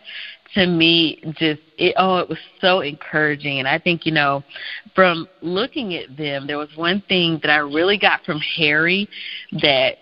to 0.54 0.66
me 0.66 1.20
just 1.38 1.60
it 1.78 1.94
oh 1.96 2.18
it 2.18 2.28
was 2.28 2.38
so 2.60 2.80
encouraging 2.80 3.58
and 3.58 3.68
I 3.68 3.78
think, 3.78 4.06
you 4.06 4.12
know, 4.12 4.44
from 4.94 5.28
looking 5.42 5.94
at 5.94 6.16
them, 6.16 6.46
there 6.46 6.58
was 6.58 6.70
one 6.76 7.02
thing 7.08 7.40
that 7.42 7.50
I 7.50 7.58
really 7.58 7.98
got 7.98 8.24
from 8.24 8.40
Harry 8.56 9.08
that 9.62 9.96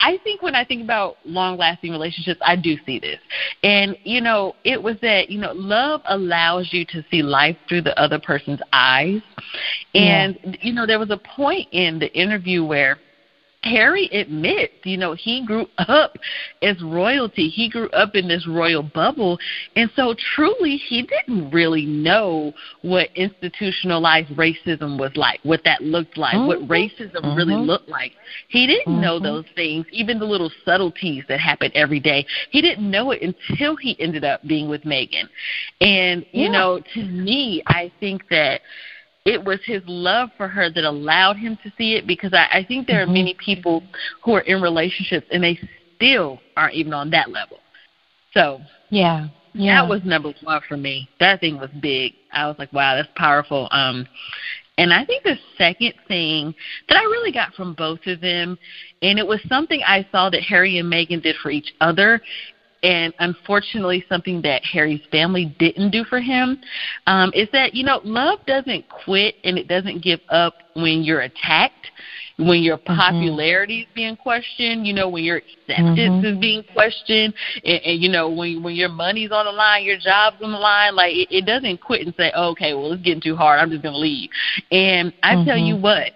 I 0.00 0.18
think 0.22 0.42
when 0.42 0.54
I 0.54 0.66
think 0.66 0.82
about 0.82 1.16
long 1.24 1.56
lasting 1.56 1.90
relationships, 1.90 2.40
I 2.44 2.56
do 2.56 2.76
see 2.84 2.98
this. 2.98 3.18
And, 3.62 3.96
you 4.04 4.20
know, 4.20 4.54
it 4.62 4.82
was 4.82 4.96
that, 5.00 5.30
you 5.30 5.40
know, 5.40 5.52
love 5.52 6.02
allows 6.06 6.68
you 6.72 6.84
to 6.86 7.02
see 7.10 7.22
life 7.22 7.56
through 7.66 7.82
the 7.82 7.98
other 7.98 8.18
person's 8.18 8.60
eyes. 8.70 9.22
And, 9.94 10.38
yeah. 10.44 10.56
you 10.60 10.74
know, 10.74 10.84
there 10.84 10.98
was 10.98 11.10
a 11.10 11.16
point 11.16 11.68
in 11.72 11.98
the 11.98 12.12
interview 12.12 12.64
where 12.64 12.98
Harry 13.64 14.06
admits, 14.12 14.74
you 14.84 14.96
know, 14.96 15.14
he 15.14 15.44
grew 15.44 15.66
up 15.78 16.16
as 16.62 16.80
royalty. 16.82 17.48
He 17.48 17.68
grew 17.68 17.88
up 17.90 18.14
in 18.14 18.28
this 18.28 18.46
royal 18.46 18.82
bubble. 18.82 19.38
And 19.76 19.90
so 19.96 20.14
truly, 20.34 20.76
he 20.76 21.02
didn't 21.02 21.50
really 21.50 21.86
know 21.86 22.52
what 22.82 23.08
institutionalized 23.14 24.30
racism 24.30 24.98
was 24.98 25.12
like, 25.16 25.40
what 25.42 25.62
that 25.64 25.82
looked 25.82 26.16
like, 26.16 26.34
mm-hmm. 26.34 26.46
what 26.46 26.68
racism 26.68 27.14
mm-hmm. 27.16 27.36
really 27.36 27.54
looked 27.54 27.88
like. 27.88 28.12
He 28.48 28.66
didn't 28.66 28.92
mm-hmm. 28.92 29.02
know 29.02 29.18
those 29.18 29.46
things, 29.54 29.86
even 29.90 30.18
the 30.18 30.24
little 30.24 30.50
subtleties 30.64 31.24
that 31.28 31.40
happen 31.40 31.70
every 31.74 32.00
day. 32.00 32.26
He 32.50 32.60
didn't 32.60 32.88
know 32.88 33.10
it 33.10 33.22
until 33.22 33.76
he 33.76 33.96
ended 34.00 34.24
up 34.24 34.42
being 34.46 34.68
with 34.68 34.82
Meghan. 34.82 35.28
And, 35.80 36.24
you 36.32 36.44
yeah. 36.44 36.52
know, 36.52 36.80
to 36.94 37.02
me, 37.02 37.62
I 37.66 37.90
think 38.00 38.28
that 38.28 38.60
it 39.24 39.42
was 39.42 39.58
his 39.64 39.82
love 39.86 40.30
for 40.36 40.48
her 40.48 40.70
that 40.70 40.84
allowed 40.84 41.36
him 41.36 41.58
to 41.62 41.72
see 41.78 41.94
it 41.94 42.06
because 42.06 42.34
I, 42.34 42.58
I 42.58 42.64
think 42.66 42.86
there 42.86 43.00
are 43.00 43.04
mm-hmm. 43.04 43.14
many 43.14 43.36
people 43.42 43.82
who 44.22 44.34
are 44.34 44.42
in 44.42 44.60
relationships 44.60 45.26
and 45.32 45.42
they 45.42 45.58
still 45.96 46.40
aren't 46.56 46.74
even 46.74 46.92
on 46.92 47.10
that 47.10 47.30
level. 47.30 47.58
So 48.32 48.60
yeah, 48.90 49.28
yeah, 49.54 49.80
that 49.80 49.88
was 49.88 50.02
number 50.04 50.34
one 50.42 50.60
for 50.68 50.76
me. 50.76 51.08
That 51.20 51.40
thing 51.40 51.58
was 51.58 51.70
big. 51.80 52.14
I 52.32 52.46
was 52.46 52.56
like, 52.58 52.72
wow, 52.72 52.96
that's 52.96 53.08
powerful. 53.16 53.68
Um, 53.70 54.06
and 54.76 54.92
I 54.92 55.04
think 55.04 55.22
the 55.22 55.36
second 55.56 55.94
thing 56.08 56.52
that 56.88 56.96
I 56.96 57.02
really 57.02 57.30
got 57.30 57.54
from 57.54 57.74
both 57.74 58.00
of 58.06 58.20
them, 58.20 58.58
and 59.02 59.18
it 59.18 59.26
was 59.26 59.40
something 59.48 59.80
I 59.86 60.06
saw 60.10 60.28
that 60.30 60.42
Harry 60.42 60.78
and 60.78 60.92
Meghan 60.92 61.22
did 61.22 61.36
for 61.36 61.50
each 61.50 61.72
other, 61.80 62.20
and 62.84 63.12
unfortunately 63.18 64.04
something 64.08 64.42
that 64.42 64.62
Harry's 64.64 65.00
family 65.10 65.54
didn't 65.58 65.90
do 65.90 66.04
for 66.04 66.20
him 66.20 66.60
um, 67.06 67.32
is 67.34 67.48
that 67.52 67.74
you 67.74 67.82
know 67.82 68.00
love 68.04 68.38
doesn't 68.46 68.84
quit 68.88 69.36
and 69.42 69.58
it 69.58 69.66
doesn't 69.66 70.02
give 70.02 70.20
up 70.28 70.54
when 70.74 71.02
you're 71.02 71.22
attacked 71.22 71.90
when 72.36 72.62
your 72.62 72.78
mm-hmm. 72.78 72.96
popularity 72.96 73.82
mm-hmm. 73.82 73.90
is 73.90 73.94
being 73.94 74.16
questioned, 74.16 74.86
you 74.86 74.92
know, 74.92 75.08
when 75.08 75.22
your 75.22 75.36
acceptance 75.36 75.98
mm-hmm. 75.98 76.26
is 76.26 76.38
being 76.38 76.64
questioned, 76.72 77.32
and, 77.64 77.80
and 77.84 78.02
you 78.02 78.08
know, 78.08 78.28
when 78.28 78.62
when 78.62 78.74
your 78.74 78.88
money's 78.88 79.30
on 79.30 79.46
the 79.46 79.52
line, 79.52 79.84
your 79.84 79.98
job's 79.98 80.36
on 80.42 80.50
the 80.50 80.58
line, 80.58 80.96
like 80.96 81.14
it, 81.14 81.28
it 81.30 81.46
doesn't 81.46 81.80
quit 81.80 82.02
and 82.02 82.14
say, 82.16 82.32
oh, 82.34 82.50
okay, 82.50 82.74
well, 82.74 82.92
it's 82.92 83.02
getting 83.02 83.22
too 83.22 83.36
hard, 83.36 83.60
I'm 83.60 83.70
just 83.70 83.82
gonna 83.82 83.96
leave. 83.96 84.30
And 84.70 85.12
I 85.22 85.34
mm-hmm. 85.34 85.48
tell 85.48 85.58
you 85.58 85.76
what, 85.76 86.12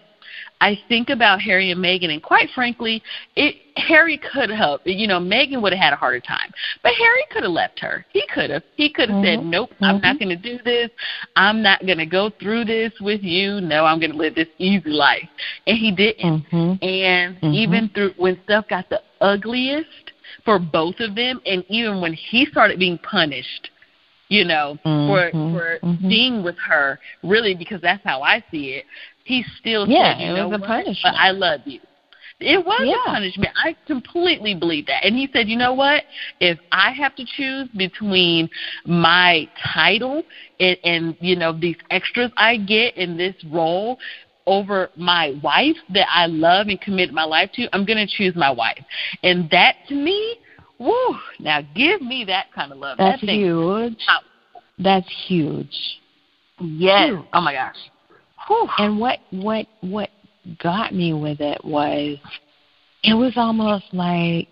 I 0.60 0.78
think 0.88 1.08
about 1.10 1.40
Harry 1.40 1.70
and 1.70 1.82
Meghan, 1.82 2.10
and 2.10 2.22
quite 2.22 2.48
frankly, 2.54 3.02
it 3.36 3.56
Harry 3.76 4.18
could 4.32 4.50
have, 4.50 4.80
you 4.84 5.06
know, 5.06 5.20
Meghan 5.20 5.62
would 5.62 5.72
have 5.72 5.80
had 5.80 5.92
a 5.92 5.96
harder 5.96 6.20
time, 6.20 6.52
but 6.82 6.92
Harry 6.94 7.24
could 7.30 7.44
have 7.44 7.52
left 7.52 7.78
her. 7.78 8.04
He 8.12 8.24
could 8.34 8.50
have. 8.50 8.64
He 8.76 8.92
could 8.92 9.08
have 9.08 9.22
mm-hmm. 9.22 9.40
said, 9.40 9.46
"Nope, 9.46 9.70
mm-hmm. 9.74 9.84
I'm 9.84 10.00
not 10.00 10.18
going 10.18 10.30
to 10.30 10.36
do 10.36 10.58
this. 10.64 10.90
I'm 11.36 11.62
not 11.62 11.86
going 11.86 11.98
to 11.98 12.06
go 12.06 12.30
through 12.40 12.64
this 12.64 12.92
with 13.00 13.22
you. 13.22 13.60
No, 13.60 13.84
I'm 13.84 14.00
going 14.00 14.12
to 14.12 14.16
live 14.16 14.34
this 14.34 14.48
easy 14.58 14.90
life." 14.90 15.28
And 15.66 15.78
he 15.78 15.92
didn't. 15.92 16.44
Mm-hmm. 16.50 16.84
And 16.84 17.36
mm-hmm. 17.36 17.52
even 17.52 17.90
through 17.90 18.14
when 18.16 18.40
stuff 18.44 18.66
got 18.68 18.88
the 18.90 19.00
ugliest 19.20 20.12
for 20.44 20.58
both 20.58 20.96
of 20.98 21.14
them, 21.14 21.40
and 21.46 21.64
even 21.68 22.00
when 22.00 22.14
he 22.14 22.46
started 22.46 22.78
being 22.78 22.98
punished 22.98 23.70
you 24.28 24.44
know, 24.44 24.78
for 24.82 25.30
mm-hmm, 25.32 25.56
for 25.56 25.78
mm-hmm. 25.82 26.08
being 26.08 26.44
with 26.44 26.56
her, 26.58 26.98
really 27.22 27.54
because 27.54 27.80
that's 27.80 28.04
how 28.04 28.20
I 28.20 28.44
see 28.50 28.74
it 28.74 28.84
he 29.28 29.44
still 29.60 29.86
yeah, 29.86 30.16
said, 30.16 30.22
you 30.24 30.36
it 30.36 30.44
was 30.44 30.46
a 30.46 30.60
what? 30.60 30.66
punishment. 30.66 30.98
But 31.02 31.14
I 31.14 31.30
love 31.32 31.60
you. 31.66 31.80
It 32.40 32.64
was 32.64 32.80
yeah. 32.84 33.12
a 33.12 33.14
punishment. 33.14 33.50
I 33.62 33.76
completely 33.86 34.54
believe 34.54 34.86
that. 34.86 35.04
And 35.04 35.16
he 35.16 35.28
said, 35.32 35.48
you 35.48 35.56
know 35.56 35.74
what? 35.74 36.04
If 36.40 36.58
I 36.72 36.92
have 36.92 37.14
to 37.16 37.24
choose 37.36 37.68
between 37.76 38.48
my 38.86 39.48
title 39.74 40.22
and, 40.58 40.78
and 40.82 41.16
you 41.20 41.36
know 41.36 41.52
these 41.52 41.76
extras 41.90 42.30
I 42.36 42.56
get 42.56 42.96
in 42.96 43.18
this 43.18 43.34
role 43.50 43.98
over 44.46 44.88
my 44.96 45.38
wife 45.42 45.76
that 45.92 46.06
I 46.10 46.26
love 46.26 46.68
and 46.68 46.80
commit 46.80 47.12
my 47.12 47.24
life 47.24 47.50
to, 47.54 47.68
I'm 47.74 47.84
going 47.84 47.98
to 47.98 48.06
choose 48.06 48.34
my 48.34 48.50
wife. 48.50 48.82
And 49.22 49.50
that 49.50 49.74
to 49.88 49.94
me, 49.94 50.38
woo! 50.78 51.16
Now 51.38 51.60
give 51.74 52.00
me 52.00 52.24
that 52.28 52.46
kind 52.54 52.72
of 52.72 52.78
love. 52.78 52.96
That's 52.96 53.20
that 53.20 53.30
huge. 53.30 53.98
That's 54.78 55.26
huge. 55.26 55.76
Yes. 56.60 57.10
Huge. 57.10 57.26
Oh 57.34 57.40
my 57.42 57.52
gosh. 57.52 57.76
Whew. 58.48 58.68
And 58.78 58.98
what 58.98 59.18
what 59.30 59.66
what 59.80 60.10
got 60.62 60.94
me 60.94 61.12
with 61.12 61.40
it 61.40 61.64
was 61.64 62.18
it 63.04 63.14
was 63.14 63.34
almost 63.36 63.84
like 63.92 64.48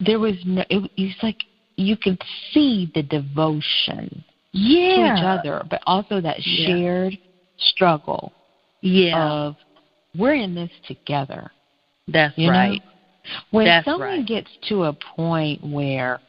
there 0.00 0.18
was 0.18 0.34
no 0.44 0.62
it, 0.70 0.90
it 0.96 1.02
was 1.02 1.16
like 1.22 1.44
you 1.76 1.96
could 1.96 2.20
see 2.52 2.90
the 2.94 3.02
devotion 3.02 4.24
yeah. 4.52 4.96
to 4.96 5.14
each 5.14 5.24
other, 5.24 5.62
but 5.70 5.82
also 5.86 6.20
that 6.20 6.38
yeah. 6.40 6.66
shared 6.66 7.18
struggle 7.58 8.32
yeah. 8.80 9.22
of 9.22 9.56
we're 10.16 10.34
in 10.34 10.54
this 10.54 10.70
together. 10.88 11.50
That's 12.08 12.36
you 12.38 12.48
right. 12.48 12.82
Know? 12.82 12.90
When 13.50 13.66
That's 13.66 13.84
someone 13.84 14.18
right. 14.18 14.26
gets 14.26 14.48
to 14.68 14.84
a 14.84 14.96
point 15.16 15.62
where 15.62 16.20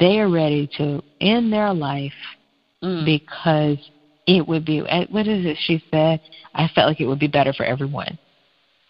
they're 0.00 0.30
ready 0.30 0.68
to 0.78 1.02
end 1.20 1.52
their 1.52 1.72
life 1.72 2.12
mm. 2.82 3.04
because 3.04 3.78
it 4.26 4.46
would 4.46 4.64
be 4.64 4.80
what 5.10 5.26
is 5.26 5.44
it 5.44 5.56
she 5.60 5.82
said 5.90 6.20
i 6.54 6.68
felt 6.74 6.88
like 6.88 7.00
it 7.00 7.06
would 7.06 7.18
be 7.18 7.28
better 7.28 7.52
for 7.52 7.64
everyone 7.64 8.18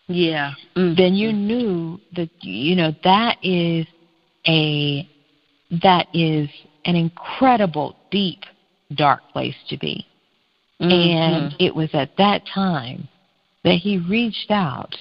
yeah 0.07 0.53
mm-hmm. 0.77 0.94
then 0.97 1.14
you 1.14 1.33
knew 1.33 1.99
that 2.14 2.31
you 2.40 2.77
know 2.77 2.92
that 3.03 3.37
is 3.42 3.87
a 4.47 5.09
that 5.83 6.07
is 6.12 6.49
an 6.85 6.94
incredible 6.97 7.97
deep 8.11 8.40
dark 8.94 9.23
place 9.33 9.57
to 9.68 9.77
be 9.79 10.07
mm-hmm. 10.81 10.90
and 10.90 11.55
it 11.59 11.75
was 11.75 11.88
at 11.94 12.16
that 12.16 12.42
time 12.47 13.09
that 13.64 13.77
he 13.77 13.99
reached 13.99 14.51
out 14.51 14.94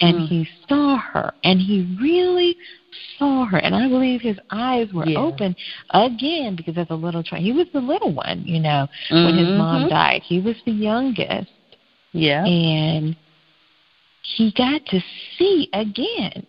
and 0.00 0.16
mm. 0.16 0.28
he 0.28 0.48
saw 0.68 0.96
her 0.98 1.32
and 1.44 1.60
he 1.60 1.96
really 2.00 2.56
saw 3.18 3.44
her 3.44 3.58
and 3.58 3.74
i 3.74 3.88
believe 3.88 4.20
his 4.20 4.38
eyes 4.50 4.88
were 4.92 5.06
yeah. 5.06 5.18
open 5.18 5.54
again 5.90 6.56
because 6.56 6.76
as 6.78 6.86
a 6.90 6.94
little 6.94 7.22
child 7.22 7.42
he 7.42 7.52
was 7.52 7.66
the 7.72 7.80
little 7.80 8.12
one 8.12 8.42
you 8.44 8.60
know 8.60 8.88
mm-hmm. 9.10 9.24
when 9.24 9.36
his 9.36 9.48
mom 9.48 9.82
mm-hmm. 9.82 9.90
died 9.90 10.22
he 10.22 10.40
was 10.40 10.56
the 10.64 10.72
youngest 10.72 11.50
yeah 12.12 12.44
and 12.44 13.16
he 14.22 14.52
got 14.56 14.84
to 14.86 15.00
see 15.38 15.68
again 15.72 16.46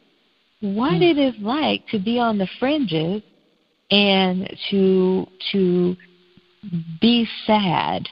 what 0.62 0.94
mm. 0.94 1.12
it 1.12 1.18
is 1.18 1.36
like 1.42 1.88
to 1.88 2.00
be 2.00 2.18
on 2.18 2.38
the 2.38 2.48
fringes 2.60 3.22
and 3.92 4.54
to 4.70 5.26
to 5.52 5.96
be 7.00 7.28
sad 7.46 8.08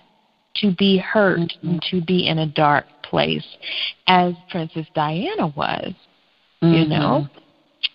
to 0.55 0.73
be 0.77 0.97
hurt 0.97 1.39
mm-hmm. 1.39 1.69
and 1.69 1.81
to 1.89 2.01
be 2.01 2.27
in 2.27 2.39
a 2.39 2.47
dark 2.47 2.85
place 3.09 3.45
as 4.07 4.33
Princess 4.49 4.87
Diana 4.93 5.47
was, 5.47 5.93
mm-hmm. 6.61 6.73
you 6.73 6.87
know? 6.87 7.27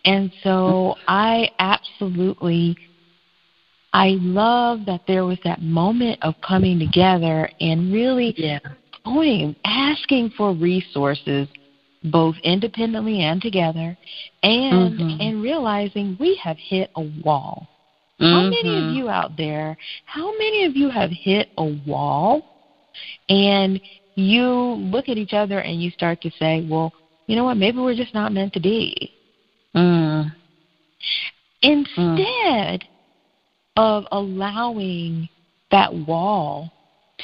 And 0.05 0.33
so 0.42 0.96
I 1.07 1.51
absolutely 1.59 2.77
I 3.92 4.16
love 4.20 4.87
that 4.87 5.03
there 5.07 5.25
was 5.25 5.38
that 5.44 5.62
moment 5.62 6.18
of 6.23 6.35
coming 6.46 6.79
together 6.79 7.51
and 7.61 7.92
really 7.92 8.35
yeah. 8.37 8.61
going 9.05 9.57
asking 9.64 10.31
for 10.37 10.55
resources 10.55 11.49
both 12.05 12.37
independently 12.44 13.20
and 13.20 13.42
together 13.42 13.96
and 14.42 14.99
mm-hmm. 14.99 15.20
and 15.20 15.42
realizing 15.42 16.16
we 16.20 16.40
have 16.42 16.57
hit 16.57 16.90
a 16.96 17.03
wall. 17.25 17.68
Mm-hmm. 18.20 18.33
How 18.33 18.42
many 18.42 18.88
of 18.88 18.94
you 18.94 19.09
out 19.09 19.37
there, 19.37 19.77
how 20.05 20.31
many 20.33 20.64
of 20.64 20.77
you 20.77 20.88
have 20.88 21.11
hit 21.11 21.49
a 21.59 21.77
wall 21.87 22.42
and 23.29 23.81
you 24.14 24.46
look 24.46 25.09
at 25.09 25.16
each 25.16 25.33
other 25.33 25.61
and 25.61 25.83
you 25.83 25.90
start 25.90 26.20
to 26.23 26.31
say, 26.38 26.66
well, 26.68 26.92
you 27.27 27.37
know 27.37 27.44
what, 27.44 27.57
maybe 27.57 27.79
we're 27.79 27.94
just 27.94 28.14
not 28.14 28.33
meant 28.33 28.53
to 28.55 28.61
be. 28.61 29.12
Mm. 29.75 30.33
Instead 31.62 32.81
mm. 32.81 32.83
of 33.77 34.05
allowing 34.11 35.29
that 35.70 35.94
wall 35.94 36.73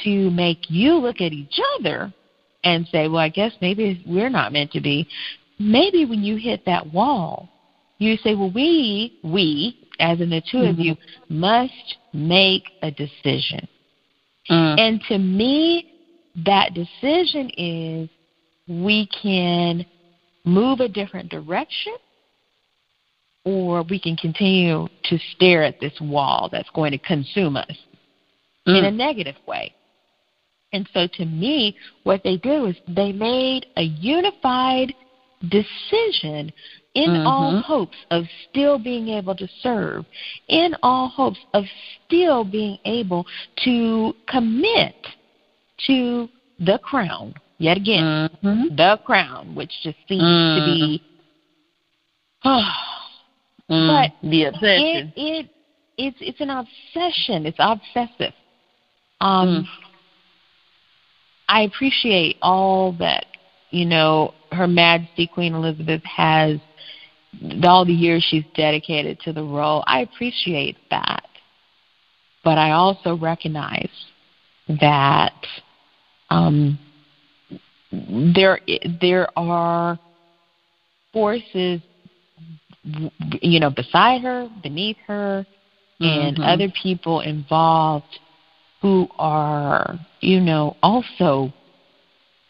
to 0.03 0.29
make 0.31 0.69
you 0.69 0.95
look 0.95 1.21
at 1.21 1.33
each 1.33 1.59
other 1.75 2.13
and 2.63 2.87
say, 2.87 3.07
well, 3.07 3.19
I 3.19 3.29
guess 3.29 3.51
maybe 3.61 4.03
we're 4.07 4.29
not 4.29 4.53
meant 4.53 4.71
to 4.71 4.81
be, 4.81 5.07
maybe 5.59 6.05
when 6.05 6.23
you 6.23 6.37
hit 6.37 6.65
that 6.65 6.93
wall, 6.93 7.49
you 7.97 8.15
say, 8.17 8.35
well, 8.35 8.51
we, 8.53 9.19
we, 9.23 9.89
as 9.99 10.21
in 10.21 10.29
the 10.29 10.41
2 10.51 10.57
mm-hmm. 10.57 10.69
of 10.69 10.79
you, 10.79 10.95
must 11.29 11.97
make 12.13 12.63
a 12.81 12.91
decision. 12.91 13.67
Mm. 14.49 14.79
And 14.79 15.01
to 15.09 15.17
me, 15.17 15.96
that 16.45 16.73
decision 16.73 17.49
is 17.57 18.09
we 18.67 19.07
can 19.21 19.85
move 20.45 20.79
a 20.79 20.87
different 20.87 21.29
direction 21.29 21.95
or 23.43 23.83
we 23.83 23.99
can 23.99 24.15
continue 24.17 24.87
to 25.03 25.17
stare 25.35 25.63
at 25.63 25.79
this 25.79 25.93
wall 26.01 26.49
that's 26.51 26.69
going 26.71 26.91
to 26.91 26.97
consume 26.97 27.55
us 27.57 27.77
mm. 28.67 28.77
in 28.77 28.85
a 28.85 28.91
negative 28.91 29.35
way. 29.47 29.73
And 30.73 30.87
so 30.93 31.07
to 31.13 31.25
me, 31.25 31.77
what 32.03 32.21
they 32.23 32.37
did 32.37 32.61
was 32.61 32.75
they 32.87 33.13
made 33.13 33.67
a 33.77 33.83
unified 33.83 34.93
decision 35.49 36.51
in 36.93 37.09
Mhm. 37.11 37.25
all 37.25 37.61
hopes 37.61 37.97
of 38.11 38.27
still 38.49 38.77
being 38.77 39.07
able 39.09 39.35
to 39.35 39.47
serve, 39.61 40.05
in 40.47 40.75
all 40.83 41.07
hopes 41.07 41.39
of 41.53 41.65
still 42.05 42.43
being 42.43 42.79
able 42.85 43.25
to 43.57 44.15
commit 44.25 44.95
to 45.85 46.29
the 46.59 46.79
crown. 46.79 47.33
Yet 47.59 47.77
again, 47.77 48.29
Mhm. 48.43 48.75
the 48.75 48.99
crown, 49.05 49.55
which 49.55 49.71
just 49.81 49.97
seems 50.07 50.21
to 50.21 50.61
be 50.65 51.01
Mm, 53.69 53.87
But 54.21 54.29
the 54.29 54.43
obsession. 54.45 55.11
it, 55.15 55.21
it 55.21 55.49
it's 55.97 56.17
it's 56.21 56.39
an 56.39 56.49
obsession. 56.51 57.45
It's 57.45 57.57
obsessive. 57.59 58.33
Um, 59.19 59.47
Mm. 59.47 59.67
I 61.49 61.61
appreciate 61.63 62.37
all 62.41 62.93
that 62.93 63.25
you 63.71 63.85
know 63.85 64.33
Her 64.51 64.67
Majesty 64.67 65.27
Queen 65.27 65.53
Elizabeth 65.53 66.03
has, 66.05 66.59
all 67.63 67.83
the 67.83 67.93
years 67.93 68.23
she's 68.23 68.45
dedicated 68.55 69.19
to 69.21 69.33
the 69.33 69.43
role. 69.43 69.83
I 69.87 70.01
appreciate 70.01 70.77
that, 70.91 71.25
but 72.43 72.57
I 72.57 72.71
also 72.71 73.17
recognize 73.17 73.89
that 74.79 75.33
um, 76.29 76.77
there 77.91 78.59
there 79.01 79.27
are 79.37 79.97
forces 81.13 81.81
you 83.41 83.59
know 83.59 83.69
beside 83.69 84.21
her 84.21 84.49
beneath 84.61 84.97
her 85.07 85.45
and 85.99 86.37
Mhm. 86.37 86.43
other 86.43 86.69
people 86.69 87.21
involved 87.21 88.19
who 88.81 89.07
are 89.17 89.99
you 90.21 90.39
know 90.39 90.75
also 90.83 91.51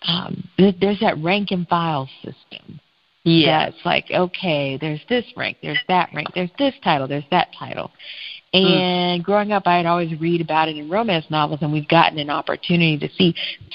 um 0.04 0.48
th- 0.58 0.76
there's 0.80 1.00
that 1.00 1.18
rank 1.20 1.52
and 1.52 1.68
file 1.68 2.10
system 2.24 2.80
yeah. 3.24 3.66
that's 3.66 3.86
like 3.86 4.10
okay 4.12 4.78
there's 4.78 5.04
this 5.08 5.26
rank 5.36 5.58
there's 5.62 5.80
that 5.88 6.10
rank 6.14 6.28
there's 6.34 6.52
this 6.58 6.76
title 6.84 7.08
there's 7.08 7.28
that 7.32 7.48
title 7.58 7.92
Mm. 8.66 8.82
and 8.82 9.24
growing 9.24 9.52
up 9.52 9.68
i'd 9.68 9.86
always 9.86 10.20
read 10.20 10.42
about 10.42 10.68
it 10.70 10.78
in 10.78 10.90
romance 10.90 11.26
novels 11.30 11.60
and 11.62 11.72
we've 11.72 11.88
gotten 11.88 12.18
an 12.20 12.30
opportunity 12.30 12.98
to 12.98 13.10
see 13.16 13.34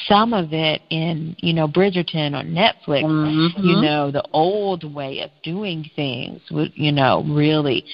some 0.08 0.32
of 0.32 0.52
it 0.52 0.82
in 0.90 1.36
you 1.40 1.52
know 1.52 1.68
bridgerton 1.68 2.34
on 2.34 2.46
netflix 2.48 3.04
Mhm. 3.04 3.64
you 3.64 3.76
know 3.80 4.10
the 4.10 4.24
old 4.32 4.82
way 4.84 5.20
of 5.20 5.30
doing 5.42 5.88
things 5.94 6.40
you 6.74 6.92
know 6.92 7.22
really 7.28 7.84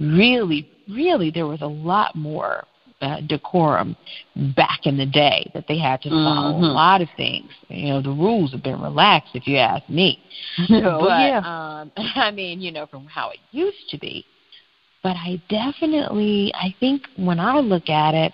really 0.00 0.68
really 0.88 1.30
there 1.30 1.46
was 1.46 1.60
a 1.62 1.66
lot 1.66 2.14
more 2.14 2.64
uh, 3.00 3.20
decorum 3.28 3.96
back 4.56 4.80
in 4.84 4.96
the 4.96 5.06
day 5.06 5.48
that 5.54 5.64
they 5.68 5.78
had 5.78 6.02
to 6.02 6.08
follow 6.10 6.58
Mhm. 6.58 6.70
a 6.70 6.72
lot 6.72 7.00
of 7.00 7.08
things 7.16 7.48
you 7.68 7.88
know 7.90 8.00
the 8.00 8.10
rules 8.10 8.50
have 8.52 8.62
been 8.62 8.80
relaxed 8.80 9.34
if 9.36 9.46
you 9.46 9.56
ask 9.56 9.88
me 9.88 10.18
Oh, 10.70 11.04
but 11.06 11.20
yeah. 11.20 11.78
um 11.80 11.92
i 12.16 12.30
mean 12.32 12.60
you 12.60 12.72
know 12.72 12.86
from 12.86 13.06
how 13.06 13.30
it 13.30 13.38
used 13.52 13.88
to 13.90 13.98
be 13.98 14.24
but 15.02 15.16
i 15.16 15.40
definitely 15.48 16.52
i 16.54 16.74
think 16.80 17.02
when 17.16 17.38
i 17.40 17.58
look 17.58 17.88
at 17.88 18.14
it 18.14 18.32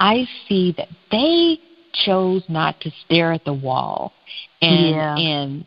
i 0.00 0.26
see 0.48 0.72
that 0.76 0.88
they 1.10 1.58
chose 2.04 2.42
not 2.48 2.78
to 2.80 2.90
stare 3.04 3.32
at 3.32 3.44
the 3.44 3.52
wall 3.52 4.12
and 4.60 4.90
Yeah. 4.90 5.16
and 5.16 5.64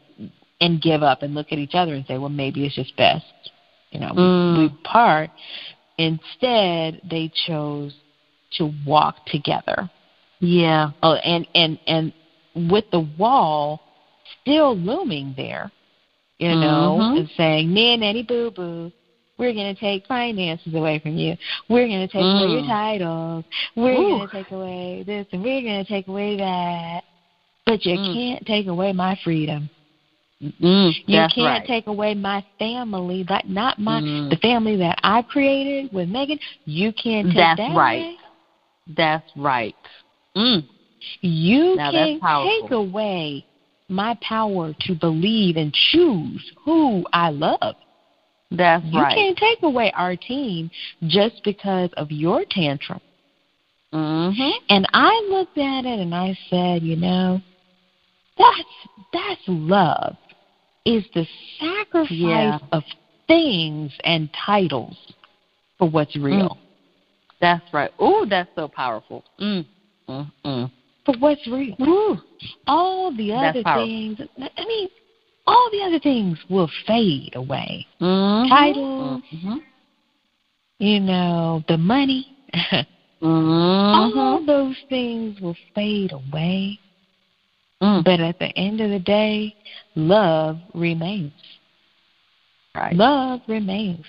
and 0.62 0.82
give 0.82 1.04
up 1.04 1.22
and 1.22 1.36
look 1.36 1.48
at 1.52 1.58
each 1.60 1.76
other 1.76 1.94
and 1.94 2.06
say 2.06 2.18
well 2.18 2.30
maybe 2.30 2.66
it's 2.66 2.76
just 2.76 2.96
best 2.96 3.26
you 3.92 4.00
know 4.00 4.12
Mm. 4.14 4.58
we, 4.58 4.64
we 4.68 4.76
part 4.84 5.30
instead 5.98 7.00
they 7.10 7.32
chose 7.48 7.94
to 8.58 8.72
walk 8.86 9.16
together 9.26 9.90
Yeah. 10.40 10.92
Oh, 11.02 11.14
and 11.16 11.48
and 11.56 11.80
and 11.88 12.14
with 12.70 12.86
the 12.92 13.08
wall 13.18 13.80
still 14.42 14.76
looming 14.78 15.34
there, 15.38 15.72
you 16.40 16.50
know, 16.56 17.00
Mhm. 17.00 17.18
and 17.20 17.30
saying, 17.38 17.74
"Man, 17.74 18.02
nanny 18.02 18.22
boo 18.22 18.52
boo, 18.52 18.92
we're 19.38 19.54
gonna 19.54 19.76
take 19.76 20.06
finances 20.08 20.74
away 20.74 21.00
from 21.00 21.18
you. 21.18 21.36
We're 21.70 21.88
gonna 21.88 22.08
take 22.08 22.24
away 22.24 22.48
your 22.52 22.62
Mm. 22.64 22.68
titles. 22.68 23.46
We're 23.76 23.94
gonna 23.96 24.28
take 24.28 24.52
away 24.52 25.04
this, 25.04 25.28
and 25.32 25.44
we're 25.44 25.62
gonna 25.62 25.86
take 25.86 26.08
away 26.08 26.38
that. 26.38 27.04
But 27.66 27.86
you 27.86 27.98
Mm. 27.98 28.14
can't 28.14 28.46
take 28.46 28.68
away 28.68 28.94
my 28.94 29.16
freedom. 29.16 29.70
Mm, 30.62 30.94
You 31.08 31.28
can't 31.34 31.38
right. 31.38 31.66
take 31.66 31.88
away 31.88 32.14
my 32.14 32.44
family, 32.60 33.24
that 33.24 33.48
not 33.48 33.80
my 33.80 34.02
Mm. 34.02 34.30
the 34.30 34.38
family 34.38 34.76
that 34.78 35.00
I 35.04 35.22
created 35.24 35.92
with 35.92 36.10
Meghan. 36.10 36.40
You 36.66 36.92
can't 36.94 37.28
take 37.28 37.36
That's 37.36 37.58
that 37.58 37.76
right. 37.76 38.02
away. 38.02 38.18
That's 38.88 39.32
right. 39.36 39.76
Mm. 40.36 40.68
You 41.22 41.76
Now 41.76 41.92
can 41.92 42.20
powerful. 42.20 42.62
take 42.62 42.72
away 42.72 43.46
my 43.90 44.18
power 44.22 44.74
to 44.82 44.96
believe 44.96 45.58
and 45.58 45.74
choose 45.74 46.44
who 46.64 47.06
I 47.14 47.30
love. 47.30 47.76
That's 48.52 48.86
You 48.86 49.02
right. 49.02 49.16
can't 49.16 49.38
take 49.38 49.64
away 49.64 49.92
our 49.96 50.16
team 50.16 50.70
just 51.08 51.44
because 51.44 51.90
of 51.98 52.12
your 52.12 52.46
tantrum. 52.50 53.02
Mhm. 53.94 54.52
And 54.70 54.86
I 54.94 55.28
looked 55.30 55.58
at 55.58 55.86
it 55.86 56.00
and 56.00 56.14
I 56.14 56.38
said, 56.50 56.84
you 56.84 56.96
know, 56.96 57.42
that's 58.38 58.88
that's 59.12 59.42
love. 59.48 60.16
Is 60.86 61.06
the 61.14 61.26
sacrifice 61.60 62.10
Yeah. 62.10 62.60
of 62.72 62.84
things 63.28 63.92
and 64.04 64.30
titles 64.34 64.98
for 65.78 65.90
what's 65.90 66.16
real. 66.16 66.58
That's 67.40 67.66
right. 67.74 67.92
Ooh, 68.02 68.26
that's 68.30 68.50
so 68.56 68.68
powerful. 68.68 69.24
Mm. 69.40 69.66
Mm. 70.10 70.32
Mm. 70.46 70.72
For 71.06 71.16
what's 71.18 71.46
real. 71.48 71.76
Ooh. 71.82 72.22
All 72.68 73.12
the 73.12 73.34
other 73.34 73.64
things 73.64 74.20
I 74.38 74.66
mean, 74.66 74.90
all 75.48 75.70
the 75.72 75.82
other 75.82 76.00
things 76.00 76.40
will 76.50 76.70
fade 76.86 77.36
away. 77.36 77.86
Mhm. 78.02 78.50
Titles. 78.50 79.22
Mhm. 79.32 79.62
You 80.80 81.00
know, 81.00 81.64
the 81.68 81.78
money. 81.78 82.28
All 83.22 84.42
Mhm. 84.42 84.46
those 84.46 84.78
things 84.90 85.40
will 85.40 85.56
fade 85.74 86.12
away. 86.12 86.80
Mm. 87.82 88.04
But 88.04 88.20
at 88.20 88.38
the 88.40 88.58
end 88.58 88.82
of 88.82 88.90
the 88.90 89.00
day, 89.00 89.56
love 89.96 90.60
remains. 90.74 91.34
Right. 92.76 92.96
Love 92.96 93.42
remains. 93.48 94.06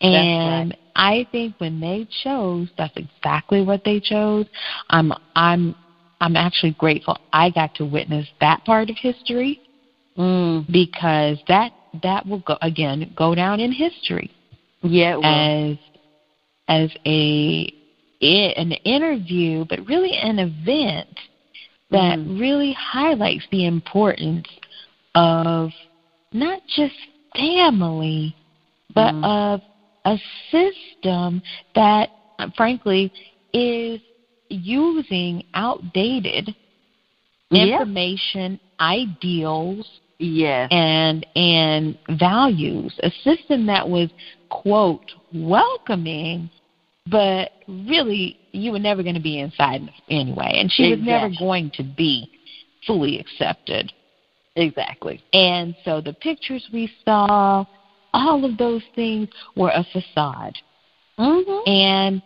And 0.00 0.70
right. 0.70 0.78
I 0.96 1.26
think 1.30 1.54
when 1.58 1.80
they 1.80 2.06
chose, 2.22 2.68
that's 2.76 2.96
exactly 2.96 3.62
what 3.62 3.82
they 3.84 4.00
chose. 4.00 4.46
I'm 4.90 5.12
I'm 5.34 5.74
I'm 6.20 6.36
actually 6.36 6.72
grateful 6.72 7.18
I 7.32 7.50
got 7.50 7.74
to 7.74 7.84
witness 7.84 8.26
that 8.40 8.64
part 8.64 8.88
of 8.90 8.96
history 8.96 9.60
Mm. 10.16 10.70
because 10.72 11.38
that 11.48 11.72
that 12.02 12.26
will 12.26 12.40
go 12.40 12.56
again 12.62 13.12
go 13.16 13.34
down 13.34 13.60
in 13.60 13.70
history 13.72 14.30
Yeah. 14.82 15.12
It 15.12 15.16
will. 15.16 15.24
as 15.24 15.78
as 16.68 16.90
a 17.06 17.72
an 18.22 18.72
interview, 18.84 19.64
but 19.68 19.86
really 19.86 20.12
an 20.16 20.38
event 20.38 21.18
that 21.90 22.18
Mhm. 22.18 22.40
really 22.40 22.72
highlights 22.72 23.46
the 23.50 23.66
importance 23.66 24.48
of 25.14 25.72
not 26.32 26.60
just 26.66 26.94
family, 27.34 28.34
but 28.94 29.14
Mhm. 29.14 29.24
of 29.24 29.62
a 30.06 30.18
system 30.50 31.42
that, 31.74 32.10
frankly, 32.54 33.12
is 33.52 34.00
using 34.48 35.42
outdated 35.54 36.54
Yeah. 37.50 37.62
information, 37.64 38.58
ideals, 38.80 40.00
Yes. 40.18 40.68
and 40.70 41.26
and 41.36 41.98
values. 42.18 42.98
A 43.02 43.10
system 43.22 43.66
that 43.66 43.88
was 43.88 44.08
quote 44.48 45.04
welcoming, 45.34 46.50
but 47.10 47.50
really 47.68 48.38
you 48.52 48.72
were 48.72 48.78
never 48.78 49.02
going 49.02 49.14
to 49.14 49.20
be 49.20 49.38
inside 49.38 49.82
anyway, 50.08 50.52
and 50.54 50.70
she 50.72 50.90
was 50.90 51.00
never 51.02 51.30
going 51.38 51.70
to 51.74 51.82
be 51.82 52.30
fully 52.86 53.18
accepted. 53.18 53.92
Exactly. 54.56 55.22
And 55.32 55.76
so 55.84 56.00
the 56.00 56.14
pictures 56.14 56.66
we 56.72 56.90
saw, 57.04 57.64
all 58.14 58.44
of 58.44 58.56
those 58.56 58.82
things 58.94 59.28
were 59.54 59.70
a 59.70 59.84
facade. 59.92 60.56
Mhm. 61.18 61.68
And 61.68 62.22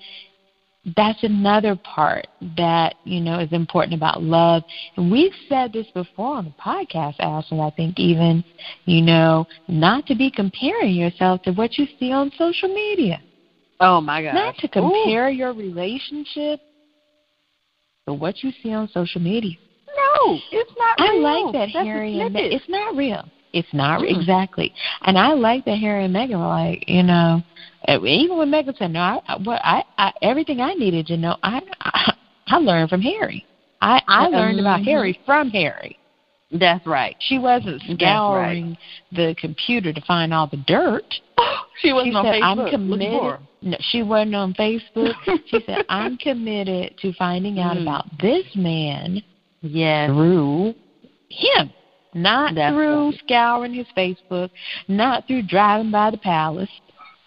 that's 0.97 1.23
another 1.23 1.77
part 1.85 2.27
that, 2.57 2.95
you 3.05 3.21
know, 3.21 3.39
is 3.39 3.53
important 3.53 3.95
about 3.95 4.23
love. 4.23 4.63
And 4.97 5.11
we've 5.11 5.35
said 5.49 5.73
this 5.73 5.87
before 5.93 6.37
on 6.37 6.45
the 6.47 6.55
podcast, 6.63 7.17
Ashley, 7.21 7.61
I 7.61 7.71
think 7.71 7.99
even, 7.99 8.43
you 8.87 9.03
know, 9.03 9.47
not 9.69 10.07
to 10.07 10.15
be 10.15 10.31
comparing 10.31 10.95
yourself 10.95 11.43
to 11.43 11.53
what 11.53 11.77
you 11.77 11.87
see 11.99 12.13
on 12.13 12.31
social 12.39 12.69
media. 12.69 13.23
Oh 13.81 14.01
my 14.01 14.23
god 14.23 14.35
Not 14.35 14.57
to 14.59 14.69
compare 14.69 15.31
your 15.31 15.53
relationship 15.53 16.61
to 18.07 18.15
what 18.15 18.43
you 18.43 18.53
see 18.63 18.73
on 18.73 18.89
social 18.89 19.21
media. 19.21 19.57
No, 19.97 20.39
it's 20.53 20.73
not. 20.79 20.99
I 20.99 21.11
real. 21.13 21.23
like 21.23 21.53
that 21.53 21.69
That's 21.75 21.87
Harry 21.87 22.19
a 22.19 22.23
and 22.23 22.33
Me- 22.35 22.41
snippet. 22.41 22.57
it's 22.61 22.69
not 22.69 22.97
real. 22.97 23.29
It's 23.53 23.73
not 23.73 24.01
re- 24.01 24.13
Mm. 24.13 24.19
exactly, 24.19 24.73
and 25.03 25.19
I 25.19 25.33
like 25.33 25.65
that 25.65 25.79
Harry 25.79 26.05
and 26.05 26.15
Meghan 26.15 26.39
were 26.39 26.47
like, 26.47 26.85
you 26.89 27.03
know, 27.03 27.43
uh, 27.89 28.05
even 28.05 28.37
when 28.37 28.51
Meghan 28.51 28.77
said, 28.77 28.93
"No, 28.93 29.01
I, 29.01 29.21
I- 29.27 29.37
what 29.37 29.61
I, 29.65 29.85
I 29.99 30.13
everything 30.23 30.61
I 30.61 30.75
needed 30.75 31.07
to 31.09 31.17
know, 31.17 31.37
I, 31.43 31.61
I, 31.81 32.15
I 32.49 32.57
learned 32.59 32.91
from 32.91 33.03
Harry. 33.03 33.45
I, 33.81 34.03
I 34.07 34.27
learned 34.29 34.61
about. 34.61 34.83
Harry 34.83 35.19
from 35.27 35.51
Harry." 35.51 35.97
That's 36.53 36.85
right. 36.85 37.15
She 37.21 37.39
wasn't 37.39 37.81
scouring 37.95 38.71
right. 38.71 38.79
the 39.13 39.37
computer 39.41 39.93
to 39.93 40.01
find 40.03 40.35
all 40.35 40.49
the 40.49 40.57
dirt. 40.57 41.05
she 41.81 41.93
wasn't 41.93 42.13
she 42.13 42.17
on 42.17 42.25
said, 42.25 42.43
Facebook. 42.43 42.65
I'm 42.65 42.71
committed. 42.71 43.39
No, 43.63 43.77
she 43.81 44.03
wasn't 44.03 44.35
on 44.35 44.55
Facebook. 44.55 45.15
she 45.47 45.61
said, 45.65 45.85
I'm 45.89 46.17
committed 46.17 46.99
to 47.03 47.13
finding 47.13 47.61
out 47.61 47.77
mm. 47.77 47.83
about 47.83 48.07
this 48.21 48.45
man 48.57 49.23
yes. 49.61 50.11
through 50.11 50.75
him. 51.29 51.73
Not 52.15 52.55
That's 52.55 52.75
through 52.75 53.11
right. 53.11 53.21
scouring 53.25 53.75
his 53.75 53.87
Facebook, 53.97 54.51
not 54.89 55.27
through 55.27 55.43
driving 55.47 55.91
by 55.91 56.11
the 56.11 56.19
palace, 56.19 56.71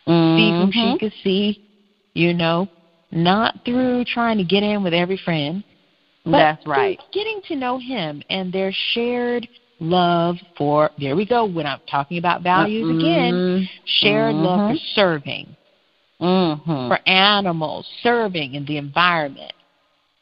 mm-hmm. 0.07 0.37
see 0.37 0.51
who 0.51 0.71
she 0.71 0.99
could 0.99 1.13
see, 1.23 1.65
you 2.13 2.33
know, 2.33 2.67
not 3.11 3.59
through 3.63 4.05
trying 4.05 4.37
to 4.39 4.43
get 4.43 4.63
in 4.63 4.83
with 4.83 4.93
every 4.93 5.17
friend. 5.17 5.63
But 6.25 6.31
That's 6.31 6.67
right. 6.67 6.99
Getting 7.11 7.41
to 7.47 7.55
know 7.55 7.79
him 7.79 8.23
and 8.29 8.51
their 8.51 8.71
shared 8.93 9.47
love 9.79 10.37
for 10.57 10.89
there 10.97 11.15
we 11.15 11.25
go 11.25 11.45
when 11.45 11.65
I'm 11.65 11.81
talking 11.89 12.17
about 12.17 12.43
values 12.43 12.87
mm-hmm. 12.87 12.99
again. 12.99 13.69
Shared 13.85 14.35
mm-hmm. 14.35 14.45
love 14.45 14.71
for 14.71 14.77
serving. 14.95 15.55
Mm-hmm. 16.21 16.87
For 16.87 16.99
animals, 17.07 17.85
serving 18.01 18.53
in 18.55 18.65
the 18.65 18.77
environment. 18.77 19.51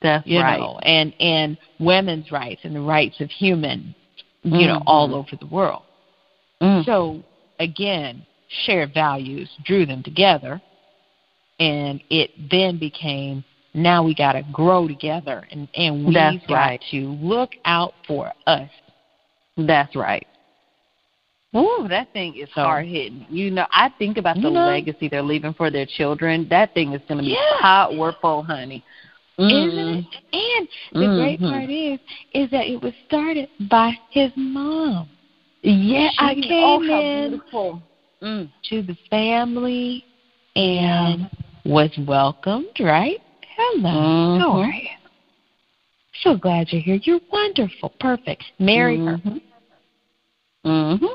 That's 0.02 0.26
you 0.26 0.40
right. 0.40 0.60
know, 0.60 0.80
and 0.80 1.14
and 1.20 1.58
women's 1.80 2.32
rights 2.32 2.62
and 2.64 2.76
the 2.76 2.82
rights 2.82 3.22
of 3.22 3.30
human, 3.30 3.94
you 4.44 4.52
Mm-hmm. 4.52 4.68
know, 4.68 4.82
all 4.88 5.14
over 5.16 5.36
the 5.40 5.46
world. 5.48 5.84
Mm. 6.62 6.84
So 6.86 7.24
again, 7.60 8.26
shared 8.66 8.94
values 8.94 9.50
drew 9.64 9.86
them 9.86 10.04
together, 10.04 10.62
and 11.60 12.02
it 12.10 12.32
then 12.50 12.78
became 12.80 13.44
now 13.74 14.04
we 14.04 14.14
got 14.16 14.34
to 14.34 14.44
grow 14.52 14.88
together, 14.88 15.48
and 15.52 15.68
and 15.76 16.06
we've 16.06 16.14
That's 16.14 16.46
got 16.48 16.54
right. 16.56 16.82
to 16.92 16.98
look 17.22 17.52
out 17.66 17.94
for 18.08 18.32
us. 18.48 18.70
That's 19.58 19.96
right. 19.96 20.26
Ooh, 21.56 21.86
that 21.90 22.12
thing 22.14 22.36
is 22.36 22.48
So- 22.56 22.64
hard 22.64 22.86
hitting. 22.88 23.26
You 23.30 23.52
know, 23.52 23.68
I 23.72 23.90
think 24.00 24.18
about 24.18 24.36
the 24.38 24.44
You 24.44 24.52
know? 24.52 24.68
legacy 24.68 25.08
they're 25.10 25.22
leaving 25.22 25.54
for 25.54 25.70
their 25.70 25.86
children. 25.86 26.48
That 26.50 26.74
thing 26.74 26.94
is 26.94 27.02
going 27.08 27.18
to 27.20 27.24
be 27.26 27.32
Yeah. 27.32 27.58
powerful, 27.60 28.42
honey. 28.44 28.84
Isn't 29.50 29.80
it? 29.80 30.06
And 30.34 30.68
the 30.94 31.16
great 31.16 31.40
Mhm. 31.40 31.50
part 31.50 31.70
is, 31.70 32.00
is 32.34 32.50
that 32.52 32.68
it 32.68 32.82
was 32.82 32.94
started 33.06 33.50
by 33.62 33.98
his 34.10 34.32
mom. 34.36 35.10
Yeah, 35.64 36.10
She 36.10 36.16
I 36.18 36.36
came 36.36 36.64
oh, 36.64 36.82
in. 36.82 37.42
Mm. 38.22 38.52
to 38.70 38.84
the 38.84 38.96
family 39.10 40.06
and 40.56 41.28
was 41.66 41.90
welcomed, 41.98 42.80
right? 42.80 43.20
Hello. 43.56 43.90
Mhm. 43.90 44.40
How 44.40 44.52
are 44.62 44.72
you? 44.72 44.90
So 46.22 46.36
glad 46.36 46.72
you're 46.72 46.82
here. 46.82 47.00
You're 47.04 47.22
wonderful. 47.32 47.92
Perfect. 48.00 48.44
Marry 48.60 48.98
her. 48.98 49.20
Mm-hmm. 50.66 51.06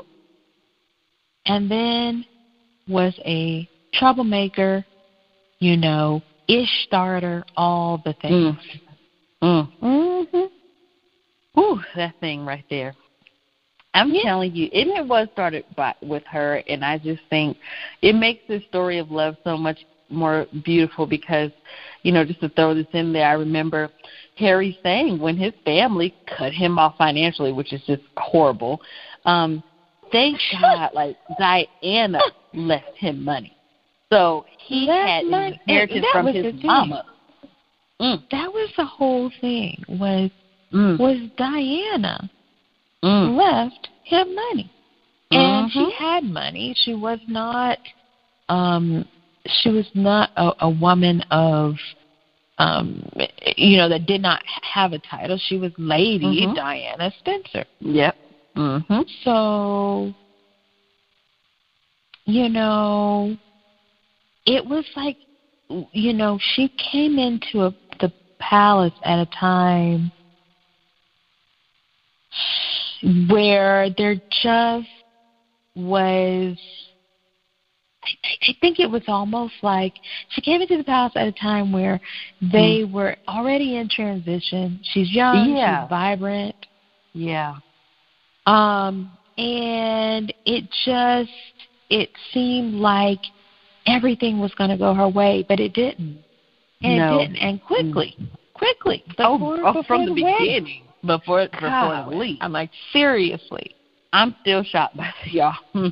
And 1.45 1.71
then 1.71 2.25
was 2.89 3.17
a 3.25 3.67
troublemaker, 3.93 4.85
you 5.59 5.77
know, 5.77 6.21
ish 6.47 6.69
starter, 6.83 7.43
all 7.55 8.01
the 8.03 8.13
things. 8.21 8.57
Mm. 9.41 9.69
Mm-hmm. 9.81 10.45
Ooh, 11.59 11.81
that 11.95 12.13
thing 12.19 12.45
right 12.45 12.65
there. 12.69 12.95
I'm 13.93 14.13
Yeah. 14.13 14.21
telling 14.23 14.55
you, 14.55 14.69
and 14.73 14.91
it 14.91 15.05
was 15.05 15.27
started 15.31 15.65
by 15.75 15.93
with 16.01 16.23
her, 16.25 16.61
and 16.67 16.85
I 16.85 16.99
just 16.99 17.21
think 17.29 17.57
it 18.01 18.13
makes 18.13 18.41
this 18.47 18.63
story 18.65 18.99
of 18.99 19.09
love 19.11 19.37
so 19.43 19.57
much 19.57 19.85
more 20.09 20.45
beautiful 20.63 21.05
because, 21.05 21.51
you 22.03 22.11
know, 22.11 22.23
just 22.23 22.39
to 22.41 22.49
throw 22.49 22.73
this 22.73 22.87
in 22.93 23.11
there, 23.11 23.27
I 23.27 23.33
remember 23.33 23.89
Harry 24.35 24.77
saying 24.83 25.19
when 25.19 25.35
his 25.35 25.53
family 25.65 26.13
cut 26.27 26.53
him 26.53 26.77
off 26.77 26.95
financially, 26.97 27.51
which 27.51 27.73
is 27.73 27.81
just 27.85 28.03
horrible. 28.17 28.79
Um, 29.25 29.63
thank 30.11 30.39
God, 30.61 30.91
like 30.93 31.17
Diana 31.39 32.21
left 32.53 32.95
him 32.97 33.23
money, 33.23 33.56
so 34.11 34.45
he 34.57 34.87
had 34.87 35.23
an 35.25 35.53
inheritance 35.67 36.01
that 36.01 36.11
from 36.13 36.25
was 36.25 36.35
his 36.35 36.45
the 36.45 36.67
mama. 36.67 37.03
Mm, 38.01 38.23
That 38.29 38.53
was 38.53 38.69
the 38.77 38.85
whole 38.85 39.31
thing. 39.41 39.83
Was 39.87 40.29
mm, 40.71 40.99
was 40.99 41.17
Diana 41.37 42.29
mm. 43.03 43.37
left 43.37 43.89
him 44.03 44.35
money. 44.35 44.69
And 45.31 45.71
she 45.71 45.79
Mhm. 45.79 45.91
had 45.93 46.23
money. 46.23 46.73
She 46.77 46.93
was 46.93 47.19
not 47.27 47.79
um 48.49 49.05
she 49.45 49.69
was 49.69 49.87
not 49.93 50.29
a, 50.35 50.51
a 50.59 50.69
woman 50.69 51.21
of 51.31 51.75
um 52.59 53.03
you 53.57 53.77
know 53.77 53.89
that 53.89 54.05
did 54.05 54.21
not 54.21 54.41
have 54.45 54.93
a 54.93 54.99
title. 54.99 55.37
She 55.37 55.57
was 55.57 55.71
Lady 55.77 56.45
Mhm. 56.45 56.55
Diana 56.55 57.11
Spencer. 57.19 57.65
Yep. 57.79 58.15
Mhm. 58.55 59.05
So 59.23 60.13
you 62.25 62.47
know 62.49 63.35
it 64.47 64.65
was 64.65 64.85
like 64.95 65.17
you 65.91 66.13
know 66.13 66.39
she 66.55 66.71
came 66.91 67.19
into 67.19 67.65
a, 67.65 67.75
the 67.99 68.11
palace 68.39 68.93
at 69.03 69.19
a 69.19 69.27
time 69.39 70.11
where 73.29 73.89
there 73.97 74.15
just 74.41 74.87
was 75.75 76.57
I, 78.03 78.09
I- 78.47 78.55
think 78.61 78.79
it 78.79 78.89
was 78.89 79.03
almost 79.07 79.53
like 79.61 79.93
she 80.29 80.41
came 80.41 80.61
into 80.61 80.77
the 80.77 80.83
palace 80.83 81.13
at 81.15 81.27
a 81.27 81.31
time 81.33 81.71
where 81.71 81.99
they 82.41 82.85
were 82.85 83.15
already 83.27 83.75
in 83.75 83.89
transition. 83.89 84.79
She's 84.81 85.11
young, 85.11 85.55
Yeah. 85.55 85.81
she's 85.83 85.89
vibrant, 85.89 86.55
Yeah. 87.13 87.55
um, 88.45 89.11
and 89.37 90.33
it 90.45 90.63
just 90.85 91.29
it 91.89 92.09
seemed 92.33 92.75
like 92.75 93.19
everything 93.87 94.39
was 94.39 94.53
going 94.55 94.69
to 94.69 94.77
go 94.77 94.93
her 94.93 95.07
way, 95.09 95.45
but 95.47 95.59
it 95.59 95.73
didn't. 95.73 96.23
And 96.83 96.97
No. 96.97 97.15
it 97.15 97.27
didn't, 97.27 97.37
and 97.37 97.63
quickly, 97.63 98.15
quickly. 98.53 99.03
Oh, 99.19 99.37
before- 99.37 99.59
oh, 99.61 99.73
before 99.73 99.83
from 99.83 100.05
the 100.05 100.21
wedding. 100.21 100.37
beginning, 100.39 100.83
before 101.05 101.47
before 101.47 101.69
God, 101.69 102.11
the 102.11 102.15
leak. 102.15 102.37
I'm 102.41 102.51
like 102.51 102.69
seriously. 102.93 103.75
I'm 104.13 104.35
still 104.41 104.63
shocked 104.63 104.95
by 104.95 105.11
this, 105.23 105.33
y'all. 105.33 105.53
Ooh. 105.75 105.91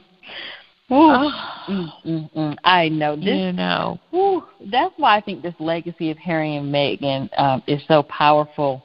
Oh, 0.92 1.52
Mm, 1.68 1.92
mm, 2.06 2.32
mm. 2.34 2.56
I 2.64 2.90
know 2.90 3.16
this. 3.16 3.26
you 3.26 3.52
know. 3.54 4.00
Ooh, 4.14 4.44
that's 4.72 4.94
why 4.98 5.18
I 5.18 5.22
think 5.22 5.42
this 5.42 5.56
legacy 5.60 6.12
of 6.12 6.18
Harry 6.20 6.58
and 6.58 6.72
Meghan 6.72 7.28
um, 7.40 7.64
is 7.66 7.82
so 7.88 8.04
powerful. 8.04 8.84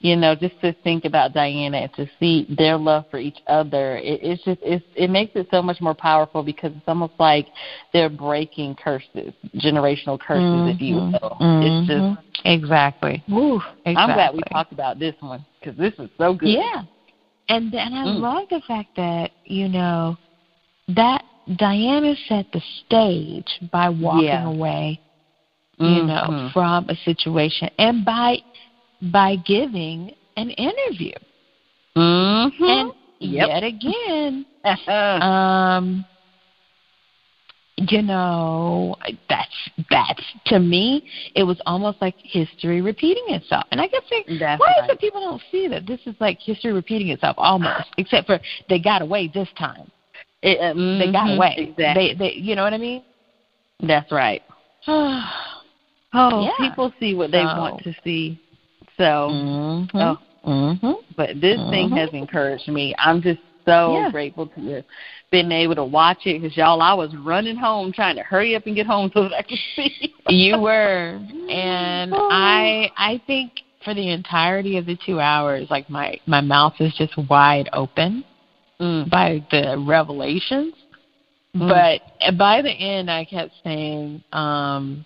You 0.00 0.14
know, 0.14 0.34
just 0.36 0.54
to 0.60 0.72
think 0.84 1.04
about 1.04 1.32
Diana 1.32 1.78
and 1.78 1.92
to 1.94 2.06
see 2.20 2.46
their 2.48 2.76
love 2.76 3.04
for 3.10 3.18
each 3.18 3.38
other, 3.48 3.96
it, 3.96 4.20
it's 4.22 4.44
just 4.44 4.60
it's, 4.62 4.84
it 4.94 5.10
makes 5.10 5.32
it 5.34 5.48
so 5.50 5.60
much 5.60 5.80
more 5.80 5.94
powerful 5.94 6.44
because 6.44 6.72
it's 6.72 6.86
almost 6.86 7.14
like 7.18 7.48
they're 7.92 8.08
breaking 8.08 8.76
curses, 8.76 9.32
generational 9.56 10.18
curses, 10.20 10.66
if 10.66 10.80
you 10.80 10.96
Mhm, 10.96 11.12
will. 11.20 11.36
It's 11.40 11.90
mhm. 11.90 12.16
just, 12.16 12.44
exactly. 12.44 13.22
woo. 13.28 13.60
I'm 13.84 14.12
glad 14.12 14.34
we 14.34 14.42
talked 14.52 14.72
about 14.72 14.98
this 15.00 15.16
one 15.20 15.44
because 15.60 15.76
this 15.76 15.94
is 15.98 16.08
so 16.16 16.32
good. 16.34 16.50
Yeah. 16.50 16.82
And 17.48 17.74
and 17.74 17.94
I 17.94 18.04
Mm. 18.04 18.20
love 18.20 18.48
the 18.50 18.60
fact 18.60 18.90
that, 18.96 19.32
you 19.44 19.68
know, 19.68 20.16
that 20.88 21.24
Diana 21.56 22.14
set 22.28 22.46
the 22.52 22.60
stage 22.84 23.48
by 23.72 23.88
walking 23.88 24.24
Yeah. 24.26 24.46
away, 24.46 25.00
you 25.78 26.02
know, 26.02 26.26
Mhm. 26.28 26.52
from 26.52 26.86
a 26.88 26.96
situation 26.96 27.70
and 27.78 28.04
by 28.04 28.40
by 29.00 29.36
giving 29.46 30.12
an 30.36 30.50
interview. 30.50 31.12
Mm-hmm. 31.96 32.64
And 32.64 32.92
Yep. 33.20 33.48
yet 33.48 33.62
again, 33.64 34.46
um 34.88 36.04
you 37.76 38.02
know 38.02 38.96
that's 39.28 39.70
that's 39.90 40.22
to 40.46 40.58
me 40.58 41.04
it 41.36 41.44
was 41.44 41.60
almost 41.64 42.00
like 42.00 42.14
history 42.22 42.80
repeating 42.80 43.22
itself 43.28 43.64
and 43.70 43.80
i 43.80 43.86
kept 43.86 44.08
saying 44.08 44.24
That's 44.40 44.58
why 44.60 44.66
is 44.82 44.90
it 44.90 44.98
people 45.00 45.20
don't 45.20 45.40
see 45.52 45.68
that 45.68 45.86
this 45.86 46.00
is 46.06 46.14
like 46.18 46.38
history 46.40 46.72
repeating 46.72 47.08
itself 47.08 47.36
almost 47.38 47.88
except 47.96 48.26
for 48.26 48.40
they 48.68 48.80
got 48.80 49.00
away 49.00 49.30
this 49.32 49.48
time 49.56 49.88
It, 50.42 50.58
uh, 50.60 50.74
they 50.74 51.12
got 51.12 51.28
mhm, 51.28 51.36
away 51.36 51.54
Exactly. 51.56 52.14
they 52.14 52.14
they 52.14 52.32
you 52.34 52.56
know 52.56 52.64
what 52.64 52.74
i 52.74 52.78
mean 52.78 53.02
That's 53.80 54.10
right. 54.10 54.42
oh 54.88 55.22
Oh, 56.14 56.42
Yeah. 56.44 56.68
people 56.70 56.92
see 56.98 57.14
what 57.14 57.30
they 57.30 57.42
So- 57.42 57.58
want 57.58 57.84
to 57.84 57.94
see. 58.02 58.40
So, 58.98 59.30
mhm 59.32 59.90
oh, 59.94 60.18
mhm 60.44 60.94
but 61.16 61.40
this 61.40 61.60
thing 61.70 61.90
Mhm. 61.90 61.96
has 61.96 62.10
encouraged 62.12 62.68
me. 62.68 62.94
I'm 62.98 63.22
just 63.22 63.40
so 63.64 64.00
Yeah. 64.02 64.10
grateful 64.10 64.46
to 64.48 64.60
have 64.70 64.84
been 65.30 65.52
able 65.52 65.74
to 65.76 65.84
watch 65.84 66.26
it 66.26 66.40
because 66.40 66.56
y'all, 66.56 66.80
I 66.80 66.94
was 66.94 67.14
running 67.16 67.56
home 67.56 67.92
trying 67.92 68.16
to 68.16 68.22
hurry 68.22 68.54
up 68.56 68.66
and 68.66 68.74
get 68.74 68.86
home 68.86 69.10
so 69.12 69.22
that 69.24 69.34
I 69.34 69.42
could 69.42 69.58
see. 69.76 70.14
you 70.28 70.58
were 70.60 71.20
and 71.48 72.12
Oh. 72.14 72.28
i 72.30 72.90
i 72.96 73.20
think 73.26 73.52
for 73.82 73.94
the 73.94 74.10
entirety 74.10 74.76
of 74.76 74.84
the 74.86 74.98
two 75.06 75.20
hours 75.20 75.70
like 75.70 75.88
my 75.88 76.18
my 76.26 76.40
mouth 76.40 76.74
is 76.80 76.94
just 76.94 77.16
wide 77.28 77.68
open 77.72 78.24
Mm. 78.80 79.10
by 79.10 79.44
the 79.50 79.76
revelations 79.86 80.74
Mm. 81.56 81.68
but 81.68 82.36
by 82.36 82.60
the 82.62 82.70
end 82.70 83.10
i 83.10 83.24
kept 83.24 83.52
saying 83.64 84.22
um 84.32 85.04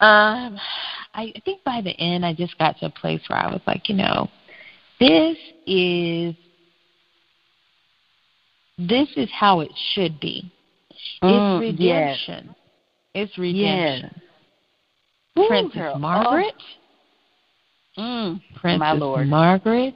um 0.00 0.58
I 1.14 1.32
I 1.34 1.40
think 1.44 1.62
by 1.64 1.80
the 1.80 1.98
end 2.00 2.24
I 2.24 2.32
just 2.32 2.56
got 2.58 2.78
to 2.78 2.86
a 2.86 2.90
place 2.90 3.20
where 3.28 3.38
I 3.38 3.50
was 3.50 3.60
like, 3.66 3.88
you 3.88 3.96
know, 3.96 4.28
this 5.00 5.36
is 5.66 6.34
this 8.78 9.08
is 9.16 9.28
how 9.32 9.60
it 9.60 9.72
should 9.92 10.20
be. 10.20 10.50
Mm, 11.22 11.58
it's 11.60 11.78
redemption. 11.78 12.46
Yes. 12.46 12.56
It's 13.14 13.38
redemption. 13.38 14.20
Yes. 15.34 15.48
Princess 15.48 15.96
Margaret. 15.98 16.54
Mm, 17.98 18.40
Princess 18.54 18.78
my 18.78 18.92
Lord. 18.92 19.26
Margaret 19.26 19.94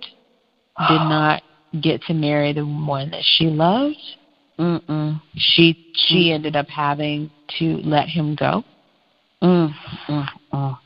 did 0.88 1.00
not 1.08 1.42
get 1.80 2.02
to 2.02 2.14
marry 2.14 2.52
the 2.52 2.64
one 2.64 3.10
that 3.10 3.22
she 3.24 3.46
loved. 3.46 3.96
Mm-mm. 4.58 5.20
She 5.36 5.76
she 5.94 6.28
Mm. 6.28 6.34
ended 6.34 6.56
up 6.56 6.68
having 6.68 7.30
to 7.58 7.78
let 7.84 8.08
him 8.08 8.34
go. 8.34 8.64
Mm, 9.42 9.74
mm, 10.08 10.28
mm. 10.54 10.78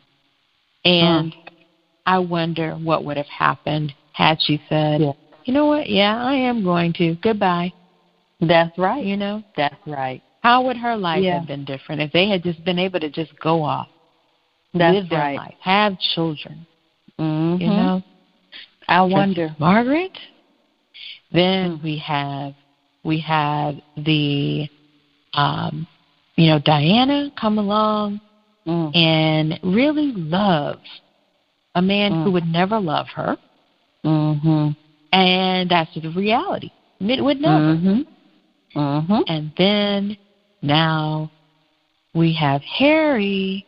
And 0.85 1.37
I 2.07 2.19
wonder 2.19 2.75
what 2.75 3.05
would 3.05 3.17
have 3.17 3.27
happened 3.27 3.93
had 4.13 4.41
she 4.41 4.61
said, 4.69 5.01
Yeah. 5.01 5.13
"You 5.45 5.53
know 5.53 5.67
what? 5.67 5.89
Yeah, 5.91 6.23
I 6.23 6.35
am 6.35 6.63
going 6.63 6.93
to. 6.95 7.17
Goodbye." 7.17 7.73
That's 8.41 8.77
right. 8.79 9.05
You 9.05 9.17
know, 9.17 9.43
That's 9.57 9.87
right. 9.87 10.23
how 10.43 10.63
would 10.63 10.77
her 10.77 10.97
life 10.97 11.25
Yeah. 11.25 11.39
have 11.39 11.49
been 11.49 11.65
different 11.65 12.01
if 12.01 12.13
they 12.13 12.29
had 12.29 12.43
just 12.43 12.63
been 12.65 12.79
able 12.79 13.01
to 13.01 13.11
just 13.11 13.39
go 13.41 13.63
off, 13.63 13.89
That's 14.75 14.95
live 14.95 15.09
their 15.09 15.21
right. 15.21 15.37
life, 15.37 15.57
have 15.61 15.99
children? 15.99 16.67
Mm-hmm. 17.19 17.63
You 17.63 17.71
know, 17.71 18.03
I 18.89 19.03
wonder. 19.03 19.55
Margaret. 19.59 20.17
Then 21.33 21.81
we 21.83 21.99
have 21.99 22.55
we 23.03 23.19
have 23.21 23.77
the 23.97 24.69
um, 25.35 25.87
you 26.37 26.47
know 26.49 26.59
Diana 26.59 27.31
come 27.39 27.59
along 27.59 28.21
Mm. 28.67 28.97
and 28.97 29.61
really 29.63 30.13
love 30.13 30.81
a 31.77 31.83
man 31.83 32.13
Mm. 32.13 32.25
who 32.25 32.31
would 32.33 32.47
never 32.47 32.81
love 32.81 33.07
her, 33.15 33.37
Mm-hmm. 34.05 34.71
and 35.13 35.71
that's 35.71 35.95
the 35.95 36.11
reality. 36.11 36.71
It 37.01 37.23
would 37.23 37.41
never. 37.41 37.75
Mm-hmm. 37.77 38.79
Mm-hmm. 38.79 39.21
And 39.29 39.53
then 39.57 40.17
now 40.63 41.31
we 42.15 42.33
have 42.35 42.63
Harry, 42.63 43.65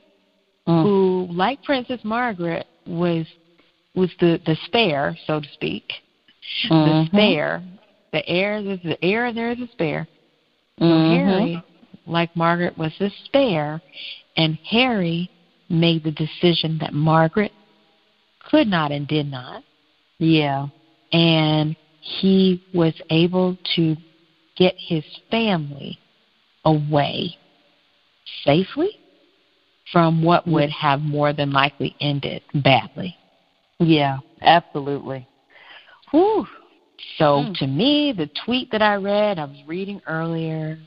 Mm. 0.66 0.82
who, 0.82 1.28
like 1.30 1.62
Princess 1.62 2.00
Margaret, 2.04 2.66
was 2.86 3.26
was 3.94 4.10
the 4.20 4.40
the 4.46 4.56
spare, 4.64 5.16
so 5.26 5.40
to 5.40 5.48
speak, 5.52 5.84
the 6.68 6.74
Mhm. 6.74 7.06
spare, 7.06 7.62
the 8.12 8.28
heir. 8.28 8.62
The 8.62 8.96
heir. 9.04 9.32
There's 9.32 9.60
a 9.60 9.68
spare. 9.68 10.06
So 10.78 10.84
Mhm. 10.84 11.10
Harry, 11.10 11.62
like 12.08 12.34
Margaret, 12.34 12.76
was 12.76 12.92
the 12.98 13.10
spare, 13.24 13.80
and 14.36 14.58
Harry 14.64 15.30
made 15.68 16.02
the 16.02 16.12
decision 16.12 16.78
that 16.80 16.92
Margaret 16.92 17.52
could 18.40 18.66
not 18.66 18.90
and 18.92 19.06
did 19.06 19.30
not, 19.30 19.62
Yeah. 20.18 20.68
and 21.12 21.76
he 22.00 22.60
was 22.72 22.94
able 23.10 23.56
to 23.76 23.96
get 24.56 24.74
his 24.78 25.04
family 25.30 25.98
away 26.64 27.36
safely 28.44 28.90
from 29.92 30.22
what 30.22 30.46
would 30.46 30.70
have 30.70 31.00
more 31.00 31.32
than 31.32 31.50
likely 31.50 31.94
ended 32.00 32.42
badly. 32.54 33.16
Yeah. 33.78 34.18
Absolutely. 34.42 35.26
Whew. 36.10 36.46
So 37.16 37.44
Mm. 37.44 37.58
to 37.58 37.66
me, 37.66 38.12
the 38.12 38.28
tweet 38.44 38.70
that 38.70 38.82
I 38.82 38.96
read, 38.96 39.38
I 39.38 39.44
was 39.44 39.62
reading 39.66 40.00
earlier. 40.06 40.78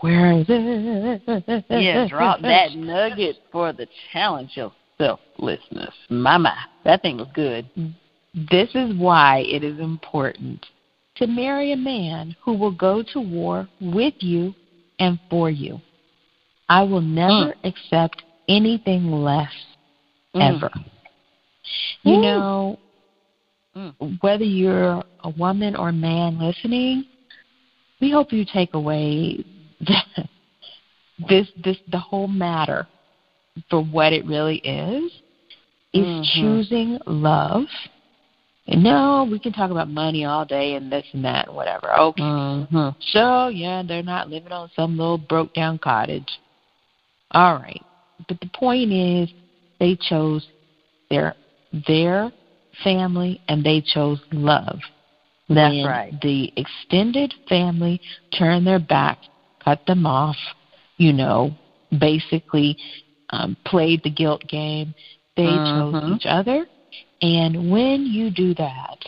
Where 0.00 0.32
is 0.32 0.46
it? 0.48 1.64
Yeah, 1.70 2.06
drop 2.08 2.40
that 2.42 2.74
nugget 2.74 3.36
for 3.50 3.72
the 3.72 3.86
challenge 4.12 4.56
yourself, 4.56 5.20
listeners. 5.38 5.92
Mama, 6.08 6.54
that 6.84 7.02
thing 7.02 7.18
was 7.18 7.28
good. 7.34 7.68
This 8.50 8.68
is 8.74 8.96
why 8.96 9.44
it 9.46 9.64
is 9.64 9.80
important 9.80 10.64
to 11.16 11.26
marry 11.26 11.72
a 11.72 11.76
man 11.76 12.36
who 12.44 12.56
will 12.56 12.74
go 12.74 13.02
to 13.12 13.20
war 13.20 13.68
with 13.80 14.14
you 14.20 14.54
and 15.00 15.18
for 15.28 15.50
you. 15.50 15.80
I 16.68 16.82
will 16.82 17.00
never 17.00 17.54
accept 17.64 18.22
anything 18.48 19.10
less 19.10 19.52
Mm. 20.34 20.56
ever. 20.56 20.70
You 22.02 22.16
Woo. 22.16 22.22
know, 22.22 22.78
Mm. 23.74 24.18
whether 24.20 24.44
you're 24.44 25.02
a 25.24 25.30
woman 25.30 25.74
or 25.74 25.92
man 25.92 26.38
listening, 26.38 27.04
we 28.00 28.10
hope 28.10 28.32
you 28.32 28.44
take 28.44 28.74
away 28.74 29.44
this 31.28 31.48
this 31.56 31.76
the 31.90 31.98
whole 31.98 32.28
matter 32.28 32.86
for 33.70 33.82
what 33.82 34.12
it 34.12 34.24
really 34.24 34.56
is 34.58 35.12
is 35.92 36.04
Mhm. 36.06 36.24
choosing 36.40 36.98
love. 37.06 37.66
And 38.66 38.82
no, 38.82 39.26
we 39.30 39.38
can 39.38 39.52
talk 39.52 39.70
about 39.70 39.88
money 39.88 40.26
all 40.26 40.44
day 40.44 40.74
and 40.74 40.92
this 40.92 41.06
and 41.12 41.24
that 41.24 41.46
and 41.48 41.56
whatever. 41.56 41.98
Okay. 41.98 42.22
Mm-hmm. 42.22 42.90
So 43.00 43.48
yeah, 43.48 43.82
they're 43.82 44.02
not 44.02 44.28
living 44.28 44.52
on 44.52 44.70
some 44.76 44.98
little 44.98 45.18
broke 45.18 45.52
down 45.54 45.78
cottage. 45.78 46.28
All 47.32 47.54
right. 47.54 47.84
But 48.26 48.40
the 48.40 48.50
point 48.54 48.92
is 48.92 49.30
they 49.80 49.96
chose 50.08 50.46
their 51.10 51.34
their 51.86 52.30
family 52.84 53.40
and 53.48 53.64
they 53.64 53.80
chose 53.80 54.20
love. 54.32 54.78
That's 55.48 55.74
When 55.74 55.86
right. 55.86 56.20
The 56.20 56.52
extended 56.56 57.32
family 57.48 58.00
turned 58.36 58.66
their 58.66 58.78
back, 58.78 59.18
cut 59.68 59.80
them 59.86 60.06
off, 60.06 60.36
you 60.96 61.12
know, 61.12 61.50
basically 61.98 62.76
um, 63.30 63.56
played 63.66 64.02
the 64.02 64.10
guilt 64.10 64.40
game. 64.48 64.94
They 65.36 65.44
chose 65.44 65.94
Mhm. 65.94 66.16
each 66.16 66.26
other. 66.26 66.66
And 67.20 67.70
when 67.70 68.06
you 68.06 68.30
do 68.30 68.54
that, 68.54 68.98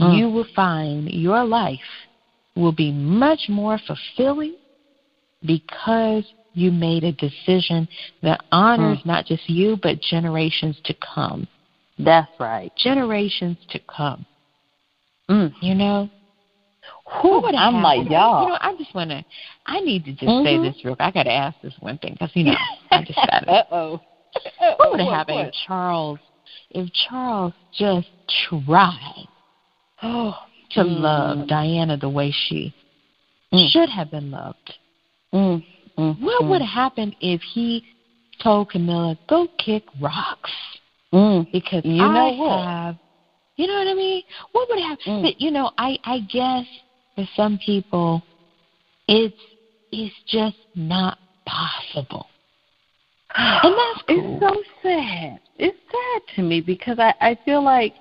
Mm. 0.00 0.18
you 0.18 0.28
will 0.28 0.48
find 0.56 1.08
your 1.10 1.44
life 1.44 1.90
will 2.56 2.72
be 2.72 2.90
much 2.90 3.48
more 3.48 3.78
fulfilling 3.78 4.56
because 5.44 6.24
you 6.54 6.72
made 6.72 7.04
a 7.04 7.12
decision 7.12 7.88
that 8.22 8.40
honors 8.50 8.98
Mm. 8.98 9.06
not 9.06 9.26
just 9.26 9.48
you, 9.48 9.76
but 9.76 10.00
generations 10.00 10.80
to 10.82 10.94
come. 10.94 11.46
That's 11.96 12.32
right. 12.40 12.74
Generations 12.74 13.58
to 13.68 13.78
come. 13.80 14.26
Mm. 15.28 15.54
You 15.60 15.74
know? 15.76 16.10
Whew, 17.20 17.30
What 17.32 17.42
would 17.44 17.54
have 17.54 17.74
I'm 17.74 17.82
like, 17.82 17.98
happened- 17.98 18.10
y'all. 18.12 18.42
You 18.44 18.48
know, 18.50 18.58
I 18.60 18.74
just 18.76 18.94
want 18.94 19.10
to, 19.10 19.24
I 19.66 19.80
need 19.80 20.04
to 20.04 20.12
just 20.12 20.42
say 20.44 20.56
Mhm. 20.56 20.62
this 20.62 20.84
real 20.84 20.96
quick. 20.96 21.06
I 21.06 21.10
got 21.10 21.24
to 21.24 21.32
ask 21.32 21.60
this 21.60 21.74
one 21.80 21.98
thing 21.98 22.12
because, 22.12 22.30
you 22.34 22.44
know, 22.44 22.56
I 22.90 23.02
just 23.02 23.18
got 23.30 23.40
to. 23.40 23.50
Uh-oh. 23.52 24.00
What 24.76 24.90
would 24.92 25.00
have 25.00 25.08
happened 25.08 25.40
if 25.48 25.54
Charles, 25.66 26.18
if 26.70 26.90
Charles 26.92 27.52
just 27.72 28.08
tried 28.28 29.26
Oh, 30.02 30.36
to 30.70 30.80
Mm. 30.80 31.00
love 31.00 31.46
Diana 31.48 31.96
the 31.96 32.08
way 32.08 32.30
she 32.30 32.72
Mm. 33.52 33.68
should 33.70 33.88
have 33.88 34.10
been 34.10 34.30
loved? 34.30 34.78
Mm, 35.34 35.62
mm, 35.98 36.20
What 36.20 36.44
mm, 36.44 36.48
would 36.48 36.62
have 36.62 36.70
happened 36.70 37.16
if 37.20 37.42
he 37.42 37.82
told 38.40 38.68
Camilla, 38.68 39.16
"Go 39.28 39.48
kick 39.58 39.82
rocks"? 40.00 40.52
Mm. 41.12 41.46
Because 41.50 41.84
You 41.84 42.04
I 42.04 42.14
know 42.14 42.28
what? 42.30 42.64
have, 42.64 42.96
you 43.56 43.66
know 43.66 43.74
what 43.74 43.88
I 43.88 43.94
mean? 43.94 44.22
What 44.52 44.68
would 44.70 44.78
have? 44.78 44.98
Mm. 45.00 45.22
But 45.22 45.40
you 45.40 45.50
know, 45.50 45.70
I 45.76 45.98
I 46.04 46.20
guess 46.20 46.66
for 47.20 47.28
some 47.36 47.58
people, 47.64 48.22
it's 49.08 49.34
it's 49.92 50.14
just 50.26 50.56
not 50.74 51.18
possible, 51.46 52.26
and 53.36 53.74
that's 53.74 54.02
cool. 54.08 54.38
It's 54.40 54.40
so 54.40 54.62
sad. 54.82 55.40
It's 55.56 55.78
sad 55.90 56.36
to 56.36 56.42
me 56.42 56.60
because 56.60 56.98
I 56.98 57.12
I 57.20 57.36
feel 57.44 57.62
like 57.62 57.94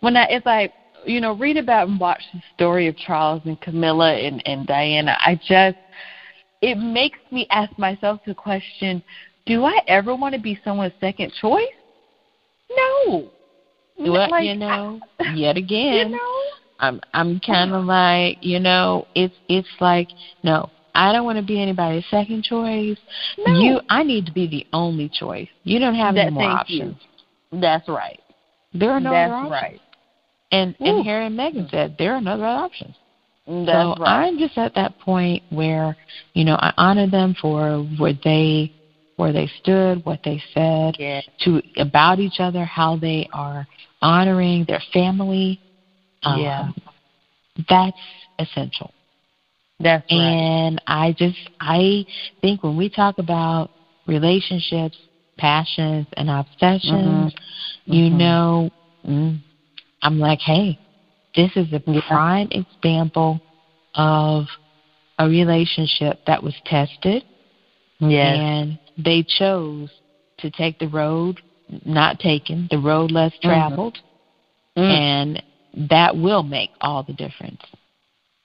when 0.00 0.16
I 0.16 0.24
as 0.24 0.42
I 0.44 0.70
you 1.06 1.20
know 1.20 1.32
read 1.32 1.56
about 1.56 1.88
and 1.88 1.98
watch 1.98 2.22
the 2.34 2.42
story 2.54 2.88
of 2.88 2.96
Charles 2.96 3.42
and 3.44 3.58
Camilla 3.60 4.14
and 4.14 4.42
and 4.44 4.66
Diana, 4.66 5.16
I 5.20 5.36
just 5.36 5.78
it 6.60 6.76
makes 6.76 7.18
me 7.30 7.46
ask 7.50 7.76
myself 7.78 8.20
the 8.26 8.34
question: 8.34 9.02
Do 9.46 9.64
I 9.64 9.78
ever 9.86 10.14
want 10.14 10.34
to 10.34 10.40
be 10.40 10.58
someone's 10.62 10.92
second 11.00 11.32
choice? 11.40 11.62
No. 12.70 13.30
Well, 13.98 14.30
Like, 14.30 14.44
you 14.44 14.54
know, 14.56 15.00
yet 15.34 15.56
again, 15.56 16.10
you 16.10 16.16
know. 16.16 16.42
I'm 16.78 17.00
I'm 17.12 17.36
oh, 17.42 17.46
kind 17.46 17.72
of 17.72 17.84
like, 17.84 18.38
you 18.40 18.60
know, 18.60 19.06
it's 19.14 19.34
it's 19.48 19.68
like, 19.80 20.08
no, 20.42 20.70
I 20.94 21.12
don't 21.12 21.24
want 21.24 21.38
to 21.38 21.44
be 21.44 21.60
anybody's 21.60 22.04
second 22.10 22.44
choice. 22.44 22.98
No. 23.38 23.52
You, 23.60 23.80
I 23.88 24.02
need 24.02 24.26
to 24.26 24.32
be 24.32 24.46
the 24.46 24.66
only 24.72 25.08
choice. 25.08 25.48
You 25.64 25.78
don't 25.78 25.94
have 25.94 26.14
That- 26.14 26.26
any 26.26 26.34
more 26.34 26.56
thank 26.56 26.70
you. 26.70 26.82
options. 26.82 27.02
That's 27.52 27.88
right. 27.88 28.20
There 28.74 28.90
are 28.90 29.00
no 29.00 29.10
That's 29.10 29.32
other 29.32 29.34
options. 29.34 29.50
right. 29.50 29.80
And 30.50 30.74
Ooh. 30.80 30.84
and 30.84 31.06
Harry 31.06 31.26
and 31.26 31.38
Meghan 31.38 31.70
said 31.70 31.96
there 31.98 32.14
are 32.14 32.20
no 32.20 32.32
other 32.32 32.44
options. 32.44 32.94
Mm, 33.48 33.66
that's 33.66 33.98
so 33.98 34.02
right. 34.02 34.26
I'm 34.26 34.38
just 34.38 34.58
at 34.58 34.74
that 34.74 34.98
point 35.00 35.42
where, 35.50 35.96
you 36.34 36.44
know, 36.44 36.56
I 36.56 36.72
honor 36.76 37.08
them 37.08 37.34
for 37.40 37.78
where 37.98 38.14
they 38.24 38.72
where 39.16 39.32
they 39.32 39.50
stood, 39.60 40.04
what 40.04 40.20
they 40.24 40.40
said 40.54 40.94
yeah. 40.98 41.20
to 41.40 41.60
about 41.76 42.20
each 42.20 42.38
other, 42.38 42.64
how 42.64 42.96
they 42.96 43.28
are 43.32 43.66
honoring 44.00 44.64
their 44.68 44.82
family. 44.92 45.60
Um, 46.24 46.40
Yeah. 46.40 46.68
That's 47.68 47.98
essential. 48.38 48.92
That's 49.80 50.04
right. 50.10 50.18
And 50.18 50.82
I 50.86 51.12
just 51.18 51.38
I 51.60 52.04
think 52.40 52.62
when 52.62 52.76
we 52.76 52.88
talk 52.88 53.18
about 53.18 53.70
relationships, 54.06 54.96
passions, 55.38 56.06
and 56.16 56.30
obsessions, 56.30 57.32
Mm-hmm. 57.86 57.92
you 57.92 58.10
Mhm. 58.10 58.18
know, 58.18 58.70
mm, 59.06 59.38
I'm 60.02 60.18
like, 60.18 60.40
hey, 60.40 60.78
this 61.34 61.50
is 61.56 61.72
a 61.72 61.80
prime 61.80 62.48
example 62.50 63.40
of 63.94 64.46
a 65.18 65.28
relationship 65.28 66.18
that 66.26 66.42
was 66.42 66.54
tested, 66.64 67.24
Yes. 68.00 68.36
and 68.38 68.78
they 68.96 69.22
chose 69.24 69.90
to 70.38 70.50
take 70.50 70.78
the 70.78 70.88
road 70.88 71.40
not 71.84 72.18
taken, 72.18 72.66
the 72.70 72.78
road 72.78 73.10
less 73.10 73.32
Mm-hmm. 73.42 73.48
traveled, 73.48 73.98
Mm. 74.76 74.90
and 74.90 75.42
that 75.74 76.16
will 76.16 76.42
make 76.42 76.70
all 76.80 77.02
the 77.02 77.12
difference. 77.12 77.60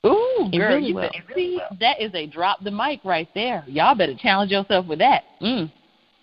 Ooh, 0.06 0.50
It 0.52 0.58
girl, 0.58 0.76
really 0.76 0.88
you 0.88 0.94
will. 0.94 1.02
better, 1.02 1.24
see, 1.34 1.60
that 1.80 2.00
is 2.00 2.14
a 2.14 2.26
drop 2.26 2.62
the 2.62 2.70
mic 2.70 3.00
right 3.04 3.28
there. 3.34 3.64
Y'all 3.66 3.94
better 3.94 4.14
challenge 4.14 4.50
yourself 4.50 4.86
with 4.86 4.98
that. 4.98 5.24
Mm. 5.40 5.72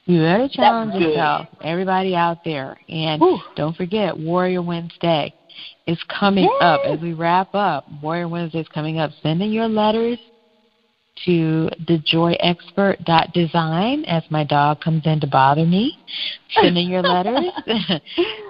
You 0.05 0.19
better 0.21 0.47
challenge 0.47 0.93
good. 0.93 1.01
yourself, 1.01 1.47
everybody 1.63 2.15
out 2.15 2.39
there. 2.43 2.77
And 2.89 3.21
Whew. 3.21 3.39
don't 3.55 3.75
forget, 3.75 4.17
Warrior 4.17 4.61
Wednesday 4.61 5.33
is 5.87 5.99
coming 6.19 6.49
up 6.61 6.81
as 6.85 6.99
we 6.99 7.13
wrap 7.13 7.53
up. 7.55 7.85
Warrior 8.01 8.27
Wednesday 8.27 8.59
is 8.59 8.67
coming 8.67 8.99
up. 8.99 9.11
Send 9.23 9.41
in 9.41 9.51
your 9.51 9.67
letters 9.67 10.19
to 11.25 11.69
thejoyexpert.design 11.87 14.05
as 14.05 14.23
my 14.29 14.43
dog 14.43 14.81
comes 14.81 15.05
in 15.05 15.19
to 15.19 15.27
bother 15.27 15.65
me. 15.65 15.97
Send 16.51 16.77
in 16.77 16.89
your 16.89 17.01
letters 17.03 17.45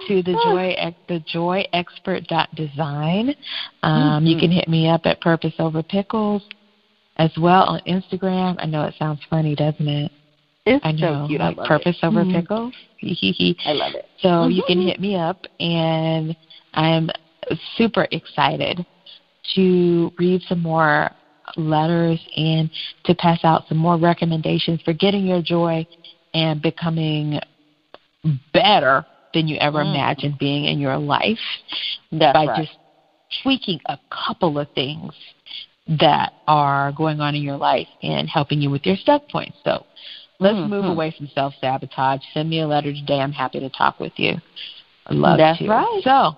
to 0.08 0.22
the 0.22 0.32
joy 0.44 0.74
the 1.08 1.20
joyexpert.design. 1.32 3.34
Um, 3.82 4.26
You 4.26 4.38
can 4.38 4.50
hit 4.50 4.68
me 4.68 4.88
up 4.88 5.02
at 5.04 5.20
Purpose 5.20 5.54
Over 5.58 5.82
Pickles 5.82 6.42
as 7.16 7.30
well 7.38 7.64
on 7.64 7.80
Instagram. 7.86 8.56
I 8.58 8.66
know 8.66 8.84
it 8.84 8.94
sounds 8.98 9.20
funny, 9.28 9.54
doesn't 9.54 9.86
it? 9.88 10.10
It's 10.64 10.84
I 10.84 10.92
know, 10.92 11.24
so 11.24 11.28
cute. 11.28 11.40
like 11.40 11.56
I 11.56 11.60
love 11.60 11.68
Purpose 11.68 11.98
it. 12.02 12.06
Over 12.06 12.24
Mhm. 12.24 12.32
Pickles. 12.32 12.72
I 13.66 13.72
love 13.72 13.94
it. 13.94 14.06
So 14.20 14.46
you 14.46 14.62
can 14.66 14.80
hit 14.80 15.00
me 15.00 15.16
up, 15.16 15.44
and 15.58 16.36
I'm 16.74 17.10
super 17.76 18.06
excited 18.12 18.86
to 19.54 20.12
read 20.18 20.40
some 20.42 20.62
more 20.62 21.10
letters 21.56 22.20
and 22.36 22.70
to 23.04 23.14
pass 23.14 23.40
out 23.44 23.64
some 23.68 23.78
more 23.78 23.96
recommendations 23.96 24.80
for 24.82 24.92
getting 24.92 25.26
your 25.26 25.42
joy 25.42 25.86
and 26.34 26.62
becoming 26.62 27.38
better 28.52 29.04
than 29.34 29.48
you 29.48 29.56
ever 29.56 29.78
Mm. 29.78 29.90
imagined 29.94 30.38
being 30.38 30.64
in 30.66 30.78
your 30.78 30.96
life 30.98 31.38
That's 32.12 32.34
by 32.34 32.46
right. 32.46 32.56
just 32.56 32.78
tweaking 33.42 33.80
a 33.86 33.98
couple 34.10 34.58
of 34.58 34.68
things 34.70 35.14
that 35.86 36.32
are 36.46 36.92
going 36.92 37.20
on 37.20 37.34
in 37.34 37.42
your 37.42 37.56
life 37.56 37.88
and 38.02 38.28
helping 38.28 38.60
you 38.60 38.70
with 38.70 38.86
your 38.86 38.96
stuck 38.96 39.26
points. 39.28 39.58
So 39.64 39.84
let's 40.38 40.58
move 40.66 40.84
Mhm. 40.84 40.90
away 40.90 41.10
from 41.10 41.26
self 41.28 41.54
sabotage. 41.60 42.22
Send 42.32 42.48
me 42.50 42.60
a 42.60 42.68
letter 42.68 42.92
today. 42.92 43.20
I'm 43.20 43.32
happy 43.32 43.58
to 43.60 43.70
talk 43.70 43.98
with 43.98 44.18
you. 44.18 44.40
I'd 45.06 45.16
love 45.16 45.38
That's 45.38 45.58
to. 45.58 45.68
right. 45.68 46.00
So, 46.04 46.36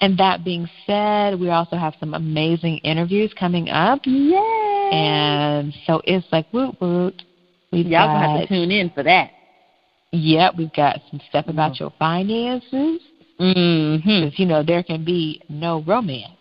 and 0.00 0.18
that 0.18 0.44
being 0.44 0.68
said, 0.86 1.38
we 1.38 1.50
also 1.50 1.76
have 1.76 1.94
some 1.98 2.14
amazing 2.14 2.78
interviews 2.78 3.32
coming 3.38 3.68
up. 3.70 4.00
Yay! 4.04 4.90
And 4.92 5.74
so 5.86 6.00
it's 6.04 6.26
like 6.30 6.52
woot 6.52 6.80
woot. 6.80 7.22
We've 7.72 7.86
Y'all 7.86 8.06
got, 8.06 8.14
gonna 8.14 8.38
have 8.38 8.48
to 8.48 8.54
tune 8.54 8.70
in 8.70 8.90
for 8.90 9.02
that. 9.02 9.30
Yep, 10.12 10.54
we've 10.56 10.72
got 10.72 11.00
some 11.10 11.20
stuff 11.28 11.46
about 11.48 11.80
your 11.80 11.92
finances. 11.98 13.00
Mm-hmm. 13.40 14.24
Because, 14.24 14.38
you 14.38 14.46
know, 14.46 14.62
there 14.62 14.82
can 14.82 15.04
be 15.04 15.42
no 15.48 15.82
romance 15.82 16.32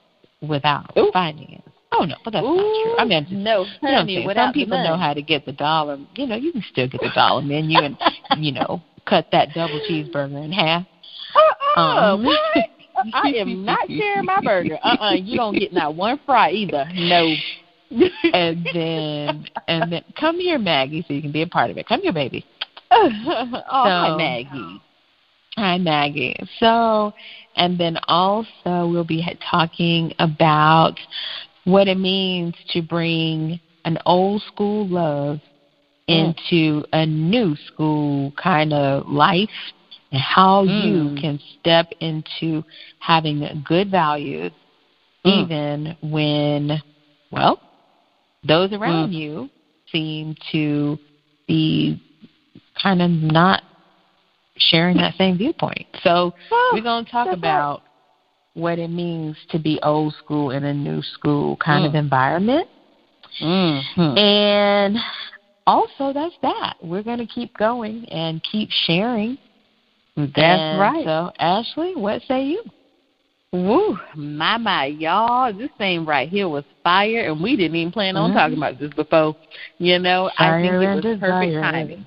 without 0.42 0.92
Ooh. 0.98 1.10
finance. 1.12 1.62
Oh, 1.92 2.06
no, 2.06 2.16
but 2.24 2.32
that's 2.32 2.46
not 2.46 2.56
true. 2.56 2.98
I 2.98 3.06
mean, 3.06 3.24
just, 3.24 3.34
no, 3.34 3.64
you 3.64 3.66
know 3.82 3.98
honey, 3.98 4.16
saying? 4.16 4.28
without 4.28 4.48
Some 4.48 4.54
people 4.54 4.84
know 4.84 4.98
how 4.98 5.14
to 5.14 5.22
get 5.22 5.46
the 5.46 5.54
dollar. 5.54 5.98
You 6.16 6.28
know, 6.28 6.36
you 6.36 6.52
can 6.52 6.64
still 6.72 6.88
get 6.88 7.02
the 7.02 7.12
dollar 7.16 7.42
menu 7.42 7.80
and, 7.80 7.98
you 8.38 8.52
know, 8.52 8.82
cut 9.06 9.28
that 9.32 9.50
double 9.54 9.80
cheeseburger 9.90 10.44
in 10.44 10.52
half. 10.52 10.86
Uh-uh, 11.36 12.14
Um, 12.14 12.24
what? 12.26 12.40
I 13.14 13.30
am 13.36 13.66
not 13.66 13.88
sharing 13.88 14.26
my 14.26 14.40
burger. 14.42 14.78
Uh-uh, 14.84 15.14
you 15.14 15.38
don't 15.38 15.58
get 15.58 15.74
not 15.74 15.96
one 15.96 16.20
fry 16.26 16.52
either. 16.52 16.86
No. 16.94 17.34
and 18.34 18.68
then, 18.74 19.46
and 19.68 19.92
then, 19.92 20.04
come 20.20 20.40
here, 20.40 20.58
Maggie, 20.58 21.04
so 21.08 21.14
you 21.14 21.22
can 21.22 21.32
be 21.32 21.44
a 21.44 21.48
part 21.48 21.70
of 21.70 21.78
it. 21.78 21.88
Come 21.88 22.02
here, 22.02 22.14
baby. 22.14 22.46
oh, 22.92 23.62
hi, 23.70 24.16
Maggie. 24.18 24.82
Hi, 25.56 25.78
Maggie. 25.78 26.36
So, 26.60 27.14
and 27.56 27.80
then 27.80 27.98
also 28.08 28.88
we'll 28.90 29.06
be 29.06 29.26
talking 29.50 30.14
about 30.20 30.96
what 31.64 31.88
it 31.88 31.98
means 31.98 32.56
to 32.70 32.82
bring 32.82 33.60
an 33.86 33.98
old 34.06 34.42
school 34.44 34.88
love 34.88 35.40
Mm. 36.08 36.36
into 36.38 36.86
a 36.94 37.04
new 37.04 37.56
school 37.56 38.32
kind 38.42 38.74
of 38.74 39.08
life 39.08 39.50
and 40.12 40.22
how 40.22 40.64
you 40.64 41.10
Mm. 41.10 41.18
can 41.22 41.40
step 41.60 41.88
into 42.00 42.64
having 43.00 43.64
good 43.68 43.90
values 43.90 44.52
Mm. 45.26 45.44
even 45.44 45.98
when, 46.02 46.82
well, 47.32 47.60
those 48.44 48.72
around 48.72 49.12
Mm. 49.12 49.14
you 49.14 49.50
seem 49.92 50.36
to 50.52 51.00
be 51.48 52.00
kind 52.76 53.02
of 53.02 53.10
not 53.10 53.64
sharing 54.58 54.98
that 54.98 55.16
same 55.16 55.38
viewpoint. 55.38 55.86
So 56.02 56.34
we're 56.72 56.82
going 56.82 57.06
to 57.06 57.12
talk 57.12 57.28
about 57.32 57.84
what 58.54 58.80
it 58.80 58.90
means 58.90 59.38
to 59.50 59.60
be 59.60 59.80
old 59.84 60.14
school 60.16 60.52
in 60.52 60.64
a 60.64 60.74
new 60.74 61.02
school 61.02 61.58
kind 61.58 61.86
of 61.86 61.92
Mm. 61.94 62.00
environment. 62.00 62.70
Mm-hmm. 63.42 64.18
And 64.18 64.98
also, 65.68 66.14
that's 66.14 66.38
that. 66.42 66.76
We're 66.82 67.04
going 67.04 67.18
to 67.18 67.28
keep 67.28 67.52
going 67.58 68.08
and 68.10 68.42
keep 68.44 68.70
sharing. 68.72 69.38
That's 70.16 70.38
And 70.38 70.80
right. 70.80 71.04
So, 71.06 71.32
Ashley, 71.40 71.96
what 71.96 72.22
say 72.28 72.46
you? 72.46 72.64
Woo, 73.52 73.98
my 74.16 74.58
my, 74.58 74.86
y'all, 74.86 75.54
this 75.54 75.70
thing 75.78 76.06
right 76.06 76.28
here 76.28 76.50
was 76.50 76.66
fire, 76.84 77.30
and 77.32 77.42
we 77.42 77.56
didn't 77.56 77.76
even 77.78 77.92
plan 77.92 78.18
on 78.18 78.32
Mhm. 78.32 78.34
talking 78.34 78.58
about 78.58 78.78
this 78.80 78.94
before. 78.94 79.36
You 79.78 80.00
know, 80.00 80.30
I 80.38 80.52
think 80.62 80.72
Fire 80.74 80.84
it 80.84 80.96
was 80.96 81.04
perfect 81.04 81.22
desire. 81.24 81.62
timing. 81.62 82.06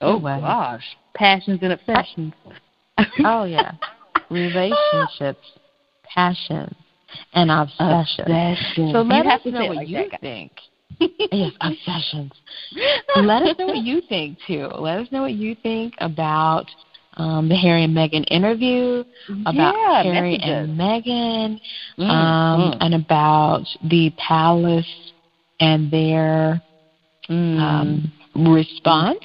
Oh 0.00 0.18
gosh, 0.20 0.96
passions 1.14 1.60
and 1.62 1.72
obsessions. 1.72 2.34
Oh, 3.24 3.44
yeah. 3.44 3.72
Relationships, 4.30 5.46
passions, 6.04 6.74
and 7.34 7.50
obsessions. 7.50 8.28
Obsessions. 8.28 8.92
So 8.92 9.02
You 9.02 9.08
let 9.08 9.26
have 9.26 9.40
us 9.40 9.42
to 9.42 9.50
know 9.50 9.66
what 9.66 9.76
like 9.76 9.88
you 9.88 10.10
think. 10.20 10.52
yes, 11.32 11.52
obsessions. 11.60 12.32
Let 13.16 13.42
us 13.42 13.58
know 13.58 13.66
what 13.66 13.78
you 13.78 14.00
think 14.08 14.38
too. 14.46 14.68
Let 14.78 14.98
us 15.00 15.08
know 15.12 15.22
what 15.22 15.32
you 15.34 15.54
think 15.56 15.94
about 15.98 16.66
um, 17.16 17.48
the 17.48 17.56
Harry 17.56 17.84
and 17.84 17.96
Meghan 17.96 18.24
interview, 18.30 19.04
about 19.46 19.74
yeah, 19.74 20.02
Harry 20.02 20.38
messages. 20.38 20.68
and 20.68 20.78
Meghan, 20.78 21.60
Mm, 21.98 22.10
um, 22.10 22.72
mm, 22.72 22.76
and 22.80 22.94
about 22.94 23.62
the 23.82 24.10
palace 24.16 24.86
and 25.60 25.90
their 25.90 26.60
mm, 27.28 27.58
um, 27.60 28.12
response. 28.34 29.18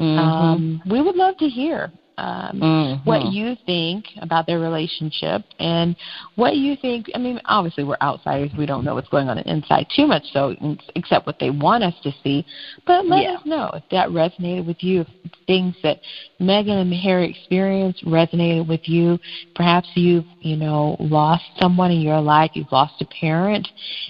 mhm, 0.00 0.18
Um, 0.18 0.82
we 0.90 1.00
would 1.02 1.16
love 1.16 1.36
to 1.38 1.48
hear 1.48 1.90
um, 2.18 2.60
mhm. 2.60 3.04
what 3.04 3.26
you 3.26 3.56
think 3.66 4.06
about 4.22 4.46
their 4.46 4.58
relationship 4.58 5.42
and 5.58 5.94
what 6.36 6.56
you 6.56 6.76
think. 6.76 7.10
I 7.14 7.18
mean, 7.18 7.40
obviously, 7.44 7.84
we're 7.84 7.98
outsiders. 8.00 8.50
We 8.56 8.66
don't 8.66 8.84
know 8.84 8.94
what's 8.94 9.08
going 9.08 9.28
on 9.28 9.38
inside 9.38 9.86
too 9.94 10.06
much, 10.06 10.24
so 10.32 10.54
except 10.94 11.26
what 11.26 11.38
they 11.38 11.50
want 11.50 11.84
us 11.84 11.94
to 12.02 12.12
see. 12.22 12.44
But 12.86 13.06
let 13.06 13.22
Yeah. 13.22 13.34
us 13.34 13.44
know 13.44 13.70
if 13.74 13.82
that 13.90 14.08
resonated 14.08 14.66
with 14.66 14.82
you, 14.82 15.02
if 15.02 15.32
things 15.46 15.74
that 15.82 16.00
Meghan 16.40 16.80
and 16.80 16.92
Harry 16.92 17.30
experienced 17.30 18.04
resonated 18.04 18.66
with 18.66 18.88
you. 18.88 19.18
Perhaps 19.54 19.88
you've, 19.94 20.26
you 20.40 20.56
know, 20.56 20.96
lost 20.98 21.44
someone 21.58 21.90
in 21.90 22.00
your 22.00 22.20
life, 22.20 22.50
you've 22.54 22.70
lost 22.72 23.00
a 23.00 23.06
parent, 23.06 23.68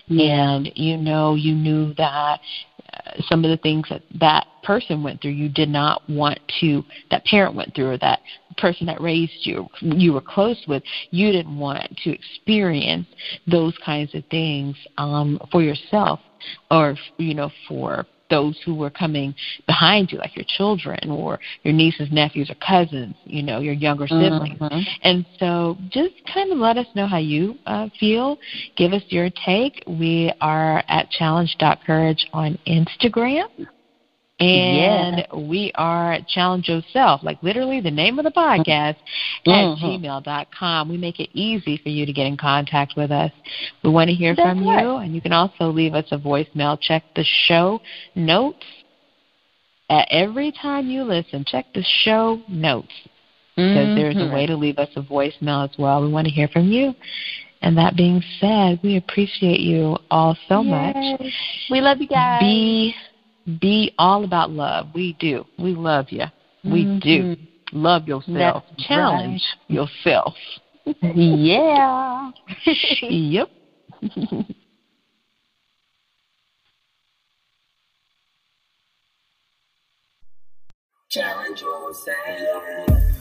and, 0.08 0.70
you 0.74 0.96
know, 0.96 1.34
you 1.34 1.54
knew 1.54 1.94
that 1.94 2.40
some 3.28 3.44
of 3.44 3.50
the 3.50 3.56
things 3.58 3.86
that 3.90 4.02
that 4.20 4.46
person 4.62 5.02
went 5.02 5.20
through. 5.22 5.32
You 5.32 5.48
did 5.48 5.68
not 5.68 6.02
want 6.08 6.38
to 6.60 6.82
that 7.10 7.24
parent 7.24 7.54
went 7.54 7.74
through 7.74 7.90
or 7.90 7.98
that 7.98 8.20
person 8.56 8.86
that 8.86 9.00
raised 9.00 9.32
you 9.42 9.66
you 9.80 10.12
were 10.12 10.20
close 10.20 10.62
with 10.66 10.82
you 11.10 11.30
didn't 11.30 11.58
want 11.58 11.94
to 12.04 12.10
experience 12.10 13.06
those 13.46 13.76
kinds 13.84 14.14
of 14.14 14.24
things 14.30 14.76
um 14.96 15.38
for 15.52 15.62
yourself 15.62 16.20
or 16.70 16.96
you 17.18 17.34
know 17.34 17.50
for 17.68 18.06
those 18.30 18.58
who 18.64 18.74
were 18.74 18.90
coming 18.90 19.34
behind 19.66 20.10
you 20.10 20.18
like 20.18 20.34
your 20.36 20.44
children 20.56 20.98
or 21.10 21.38
your 21.62 21.72
nieces 21.72 22.08
nephews 22.10 22.50
or 22.50 22.56
cousins 22.56 23.14
you 23.24 23.42
know 23.42 23.60
your 23.60 23.74
younger 23.74 24.06
siblings 24.08 24.58
Mhm. 24.58 24.84
and 25.02 25.24
so 25.38 25.76
just 25.90 26.14
kind 26.32 26.50
of 26.52 26.58
let 26.58 26.76
us 26.76 26.86
know 26.94 27.06
how 27.06 27.18
you 27.18 27.58
uh, 27.66 27.88
feel. 27.98 28.38
Give 28.76 28.92
us 28.92 29.02
your 29.08 29.30
take. 29.44 29.82
We 29.86 30.32
are 30.40 30.82
at 30.88 31.10
challenge.courage 31.10 32.26
on 32.32 32.58
Instagram. 32.66 33.46
And 34.38 35.26
we 35.48 35.72
are 35.76 36.18
Challenge 36.28 36.68
Yourself, 36.68 37.22
like 37.22 37.42
literally 37.42 37.80
the 37.80 37.90
name 37.90 38.18
of 38.18 38.24
the 38.24 38.30
podcast 38.30 38.96
at 38.96 38.96
Mhm. 39.46 39.80
gmail.com. 39.80 40.88
We 40.90 40.98
make 40.98 41.20
it 41.20 41.30
easy 41.32 41.78
for 41.78 41.88
you 41.88 42.04
to 42.04 42.12
get 42.12 42.26
in 42.26 42.36
contact 42.36 42.96
with 42.96 43.10
us. 43.10 43.32
We 43.82 43.90
want 43.90 44.10
to 44.10 44.14
hear 44.14 44.34
That's 44.34 44.50
from 44.50 44.68
right. 44.68 44.82
you, 44.82 44.96
and 44.96 45.14
you 45.14 45.22
can 45.22 45.32
also 45.32 45.70
leave 45.70 45.94
us 45.94 46.04
a 46.10 46.18
voicemail. 46.18 46.78
Check 46.78 47.14
the 47.14 47.24
show 47.24 47.80
notes 48.14 48.64
at 49.88 50.08
every 50.10 50.52
time 50.52 50.90
you 50.90 51.04
listen, 51.04 51.44
check 51.44 51.72
the 51.72 51.82
show 51.82 52.40
notes 52.48 52.92
because 53.54 53.86
mm-hmm. 53.86 53.94
there's 53.94 54.16
a 54.16 54.34
way 54.34 54.46
to 54.46 54.56
leave 54.56 54.78
us 54.78 54.90
a 54.96 55.02
voicemail 55.02 55.64
as 55.64 55.78
well. 55.78 56.02
We 56.02 56.08
want 56.08 56.26
to 56.26 56.32
hear 56.32 56.48
from 56.48 56.70
you. 56.70 56.94
And 57.62 57.78
that 57.78 57.96
being 57.96 58.22
said, 58.38 58.80
we 58.82 58.96
appreciate 58.96 59.60
you 59.60 59.96
all 60.10 60.36
so 60.48 60.62
Yay. 60.62 60.70
much. 60.70 61.32
We 61.70 61.80
love 61.80 62.00
you 62.00 62.08
guys. 62.08 62.40
Be 62.40 62.94
be 63.46 63.94
all 63.98 64.24
about 64.24 64.50
love. 64.50 64.88
We 64.94 65.16
do. 65.18 65.44
We 65.58 65.74
love 65.74 66.06
you. 66.10 66.24
We 66.64 66.84
mm-hmm. 66.84 66.98
do. 66.98 67.36
Love 67.72 68.06
yourself. 68.08 68.64
That's 68.70 68.86
Challenge 68.86 69.42
right. 69.68 69.74
yourself. 69.74 70.34
yeah. 71.02 72.30
yep. 73.02 73.50
Challenge 81.08 81.60
yourself. 81.60 83.15